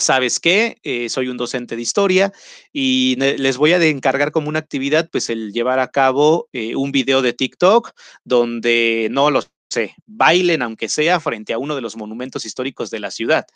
¿Sabes 0.00 0.40
qué? 0.40 0.78
Eh, 0.82 1.08
soy 1.08 1.28
un 1.28 1.36
docente 1.36 1.76
de 1.76 1.82
historia 1.82 2.32
y 2.72 3.16
les 3.16 3.56
voy 3.56 3.72
a 3.72 3.84
encargar 3.84 4.32
como 4.32 4.48
una 4.48 4.58
actividad, 4.58 5.08
pues 5.10 5.30
el 5.30 5.52
llevar 5.52 5.78
a 5.78 5.88
cabo 5.88 6.48
eh, 6.52 6.74
un 6.76 6.92
video 6.92 7.22
de 7.22 7.32
TikTok 7.32 7.92
donde 8.24 9.08
no 9.10 9.30
los 9.30 9.50
sé, 9.70 9.94
bailen 10.06 10.62
aunque 10.62 10.88
sea 10.88 11.20
frente 11.20 11.52
a 11.52 11.58
uno 11.58 11.76
de 11.76 11.80
los 11.80 11.96
monumentos 11.96 12.44
históricos 12.44 12.90
de 12.90 13.00
la 13.00 13.10
ciudad. 13.10 13.46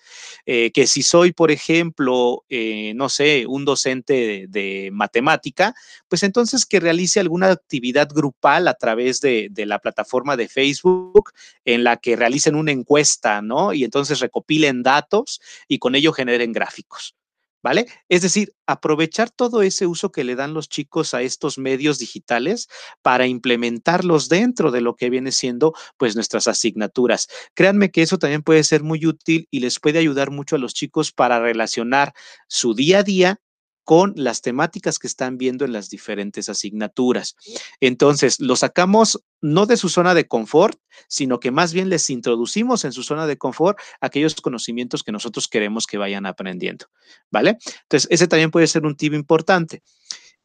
Eh, 0.46 0.70
que 0.72 0.87
si 0.87 1.03
soy, 1.03 1.33
por 1.33 1.50
ejemplo, 1.50 2.44
eh, 2.48 2.92
no 2.94 3.09
sé, 3.09 3.46
un 3.46 3.64
docente 3.64 4.46
de, 4.48 4.90
matemática, 4.92 5.74
pues 6.09 6.22
entonces 6.22 6.66
que 6.66 6.81
realice 6.81 7.20
alguna 7.20 7.50
actividad 7.50 8.09
grupal 8.09 8.68
a 8.68 8.74
través 8.74 9.20
de, 9.20 9.48
de, 9.50 9.66
la 9.66 9.79
plataforma 9.79 10.37
de 10.37 10.48
Facebook 10.48 11.33
en 11.64 11.85
la 11.85 11.96
que 11.96 12.16
realicen 12.16 12.55
una 12.55 12.72
encuesta, 12.72 13.42
¿no? 13.42 13.72
Y 13.72 13.85
entonces 13.85 14.20
recopilen 14.20 14.83
datos 14.83 15.40
y 15.68 15.79
con 15.79 15.94
ello 15.94 16.12
generen 16.12 16.53
gráficos. 16.53 17.16
¿Vale? 17.64 17.87
Es 18.11 18.20
decir, 18.20 18.53
aprovechar 18.66 19.31
todo 19.31 19.62
ese 19.62 19.87
uso 19.87 20.12
que 20.12 20.22
le 20.22 20.37
dan 20.37 20.53
los 20.53 20.68
chicos 20.68 21.14
a 21.14 21.22
estos 21.22 21.57
medios 21.57 21.98
digitales 21.98 22.68
para 23.00 23.27
implementarlos 23.27 24.29
dentro 24.29 24.70
de 24.70 24.83
lo 24.83 24.96
que 24.96 25.09
viene 25.09 25.33
siendo 25.33 25.72
pues 25.96 26.14
nuestras 26.14 26.46
asignaturas. 26.46 27.27
Créanme 27.55 27.90
que 27.90 28.03
eso 28.03 28.18
también 28.18 28.42
puede 28.42 28.64
ser 28.64 28.83
muy 28.83 29.07
útil 29.07 29.48
y 29.50 29.61
les 29.61 29.81
puede 29.81 29.98
ayudar 29.98 30.31
mucho 30.31 30.57
a 30.57 30.59
los 30.59 30.74
chicos 30.74 31.11
para 31.11 31.40
relacionar 31.40 32.12
su 32.48 32.74
día 32.74 32.98
a 32.98 33.03
día 33.03 33.40
con 33.85 34.12
las 34.16 34.40
temáticas 34.40 34.99
que 34.99 35.07
están 35.07 35.38
viendo 35.38 35.64
en 35.64 35.73
las 35.73 35.90
diferentes 35.90 36.49
asignaturas. 36.49 37.37
Entonces, 37.81 38.40
lo 38.40 38.57
sacamos 38.57 39.23
no 39.40 39.66
de 39.66 39.77
su 39.77 39.88
zona 39.88 40.14
de 40.14 40.27
confort, 40.27 40.79
sino 41.07 41.38
que 41.38 41.51
más 41.51 41.73
bien 41.73 41.90
les 41.90 42.09
introducimos 42.11 42.85
en 42.85 42.92
su 42.92 43.03
zona 43.03 43.27
de 43.27 43.37
confort 43.37 43.79
aquellos 44.01 44.35
conocimientos 44.37 45.03
que 45.03 45.12
nosotros 45.12 45.49
queremos 45.49 45.87
que 45.87 45.99
vayan 45.99 46.27
aprendiendo, 46.27 46.87
¿vale? 47.31 47.59
Entonces, 47.83 48.09
ese 48.11 48.27
también 48.27 48.51
puede 48.51 48.66
ser 48.66 48.85
un 48.87 48.97
tip 48.97 49.12
importante. 49.12 49.83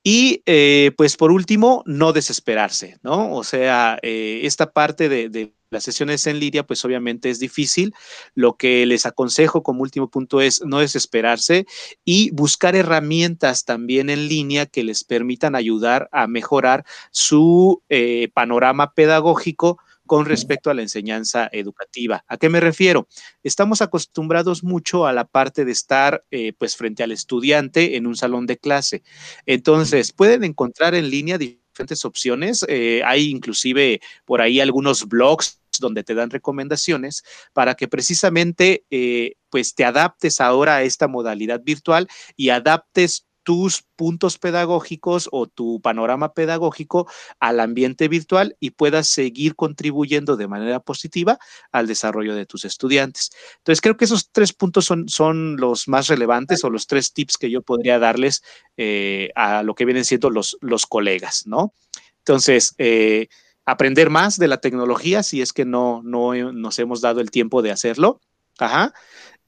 Y 0.04 0.41
eh, 0.45 0.91
pues 0.97 1.17
por 1.17 1.32
último, 1.32 1.84
no 1.86 2.13
desesperarse, 2.13 2.97
¿no? 3.04 3.34
O 3.34 3.43
sea, 3.43 3.99
eh, 4.02 4.41
esta 4.43 4.71
parte 4.71 5.10
de, 5.10 5.30
de, 5.30 5.54
las 5.69 5.84
sesiones 5.84 6.25
en 6.27 6.39
línea, 6.39 6.65
pues 6.65 6.84
obviamente 6.86 7.29
es 7.29 7.39
difícil. 7.39 7.93
Lo 8.34 8.58
que 8.58 8.86
les 8.86 9.05
aconsejo 9.05 9.63
como 9.63 9.82
último 9.82 10.10
punto 10.10 10.41
es 10.41 10.63
no 10.65 10.79
desesperarse 10.79 11.65
y 12.03 12.32
buscar 12.32 12.75
herramientas 12.75 13.65
también 13.65 14.10
en 14.10 14.27
línea 14.27 14.65
que 14.65 14.84
les 14.84 15.03
permitan 15.03 15.55
ayudar 15.55 16.10
a 16.12 16.27
mejorar 16.27 16.86
su 17.12 17.84
eh, 17.89 18.29
panorama 18.34 18.93
pedagógico 18.93 19.79
con 20.10 20.25
respecto 20.25 20.71
a 20.71 20.73
la 20.73 20.82
enseñanza 20.82 21.49
educativa. 21.51 22.25
¿A 22.27 22.38
qué 22.38 22.49
me 22.49 22.60
refiero? 22.60 23.08
Estamos 23.43 23.84
acostumbrados 23.84 24.63
mucho 24.63 25.05
a 25.05 25.13
la 25.13 25.25
parte 25.25 25.65
de 25.65 25.71
estar 25.71 26.25
eh, 26.32 26.51
pues 26.58 26.75
frente 26.75 27.03
al 27.03 27.12
estudiante 27.12 27.95
en 27.95 28.08
un 28.08 28.15
salón 28.15 28.47
de 28.47 28.58
clase. 28.58 29.03
Entonces, 29.45 30.12
pueden 30.12 30.43
encontrar 30.43 30.95
en 30.95 31.12
línea 31.12 31.38
diferentes 31.38 32.05
opciones. 32.05 32.65
Eh, 32.67 33.03
hay 33.05 33.29
inclusive 33.29 34.01
por 34.25 34.41
ahí 34.41 34.60
algunos 34.60 35.08
blogs 35.08 35.59
donde 35.79 36.03
te 36.03 36.15
dan 36.15 36.29
recomendaciones 36.29 37.23
para 37.53 37.75
que 37.75 37.87
precisamente 37.87 38.85
eh, 38.89 39.35
pues 39.49 39.75
te 39.75 39.85
adaptes 39.85 40.41
ahora 40.41 40.77
a 40.77 40.83
esta 40.83 41.07
modalidad 41.07 41.61
virtual 41.63 42.07
y 42.35 42.49
adaptes 42.49 43.25
tus 43.49 43.83
puntos 43.95 44.37
pedagógicos 44.37 45.27
o 45.31 45.47
tu 45.47 45.81
panorama 45.81 46.33
pedagógico 46.35 47.09
al 47.39 47.59
ambiente 47.59 48.07
virtual 48.07 48.55
y 48.59 48.69
puedas 48.69 49.07
seguir 49.07 49.55
contribuyendo 49.55 50.37
de 50.37 50.47
manera 50.47 50.79
positiva 50.81 51.39
al 51.71 51.87
desarrollo 51.87 52.35
de 52.35 52.45
tus 52.45 52.63
estudiantes. 52.63 53.31
Entonces, 53.57 53.81
creo 53.81 53.97
que 53.97 54.05
esos 54.05 54.29
tres 54.31 54.53
puntos 54.53 54.85
son, 54.85 55.09
son 55.09 55.57
los 55.57 55.87
más 55.87 56.09
relevantes 56.09 56.63
o 56.63 56.69
los 56.69 56.85
tres 56.85 57.11
tips 57.11 57.37
que 57.37 57.49
yo 57.49 57.63
podría 57.63 57.97
darles 57.97 58.43
eh, 58.77 59.31
a 59.33 59.63
lo 59.63 59.73
que 59.73 59.85
vienen 59.85 60.05
siendo 60.05 60.29
los, 60.29 60.55
los 60.61 60.85
colegas, 60.85 61.47
¿no? 61.47 61.73
Entonces, 62.19 62.75
eh, 62.77 63.29
aprender 63.71 64.10
más 64.10 64.38
de 64.38 64.47
la 64.47 64.58
tecnología 64.58 65.23
si 65.23 65.41
es 65.41 65.53
que 65.53 65.65
no, 65.65 66.01
no 66.03 66.34
nos 66.51 66.79
hemos 66.79 67.01
dado 67.01 67.21
el 67.21 67.32
tiempo 67.32 67.62
de 67.62 67.71
hacerlo. 67.71 68.21
Ajá. 68.58 68.93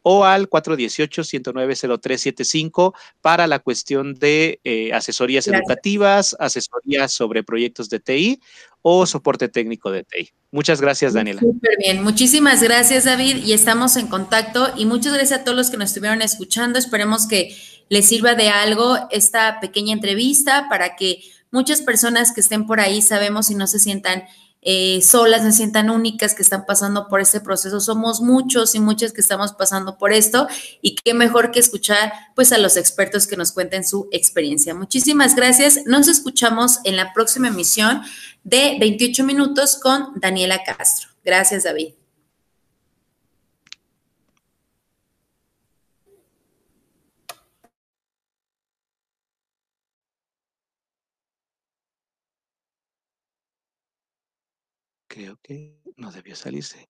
o 0.07 0.25
al 0.25 0.51
418-109-0375 0.51 2.93
para 3.23 3.47
la 3.47 3.59
cuestión 3.59 4.13
de 4.15 4.61
eh, 4.63 4.93
asesorías 4.93 5.47
Gracias. 5.47 5.63
educativas, 5.63 6.37
asesorías 6.39 7.11
sobre 7.11 7.43
proyectos 7.43 7.89
de 7.89 8.01
TI 8.01 8.39
o 8.83 9.07
soporte 9.07 9.49
técnico 9.49 9.91
de 9.91 10.05
TI. 10.05 10.29
Muchas 10.51 10.83
gracias, 10.83 11.15
Daniela. 11.15 11.41
Súper 11.41 11.79
bien. 11.79 12.05
Muchísimas 12.05 12.63
gracias, 12.63 13.05
David, 13.05 13.45
y 13.45 13.55
estamos 13.55 13.97
en 13.97 14.09
contacto. 14.09 14.75
Y 14.77 14.85
muchas 14.85 15.15
gracias 15.15 15.41
a 15.41 15.45
todos 15.45 15.57
los 15.57 15.71
que 15.71 15.79
nos 15.79 15.89
estuvieron 15.89 16.21
escuchando. 16.21 16.79
Esperemos 16.79 17.27
que 17.27 17.57
les 17.89 18.05
sirva 18.07 18.35
de 18.35 18.51
algo 18.51 18.99
esta 19.11 19.59
pequeña 19.61 19.95
entrevista 19.95 20.67
para 20.69 20.97
que 20.97 21.23
muchas 21.51 21.81
personas 21.81 22.33
que 22.33 22.43
estén 22.43 22.67
por 22.67 22.81
ahí, 22.81 23.01
sabemos 23.01 23.51
y 23.51 23.55
no 23.55 23.67
se 23.67 23.79
sientan 23.79 24.25
eh, 24.65 25.03
solas, 25.03 25.43
se 25.43 25.53
sientan 25.53 25.91
únicas 25.91 26.35
que 26.35 26.43
están 26.43 26.65
pasando 26.65 27.09
por 27.09 27.21
este 27.21 27.41
proceso. 27.41 27.81
Somos 27.81 28.21
muchos 28.21 28.75
y 28.75 28.81
muchas 28.81 29.13
que 29.13 29.21
estamos 29.21 29.53
pasando 29.53 29.99
por 29.99 30.13
esto 30.13 30.49
y 30.81 30.95
qué 30.97 31.13
mejor 31.13 31.51
que 31.51 31.61
escuchar 31.61 32.13
pues 32.35 32.51
a 32.53 32.59
los 32.59 32.77
expertos 32.77 33.27
que 33.27 33.37
nos 33.37 33.53
cuenten 33.53 33.85
su 33.85 34.09
experiencia. 34.11 34.75
Muchísimas 34.75 35.35
gracias. 35.35 35.81
Nos 35.85 36.09
escuchamos 36.09 36.81
en 36.85 36.97
la 36.97 37.13
próxima 37.13 37.49
emisión 37.49 38.03
de 38.43 38.77
28 38.81 39.23
minutos 39.25 39.79
con 39.81 40.13
Daniela 40.17 40.63
Castro. 40.65 41.11
Gracias, 41.25 41.65
David. 41.65 42.04
Creo 55.15 55.39
que 55.41 55.79
no 55.97 56.11
debió 56.11 56.35
salirse. 56.35 56.89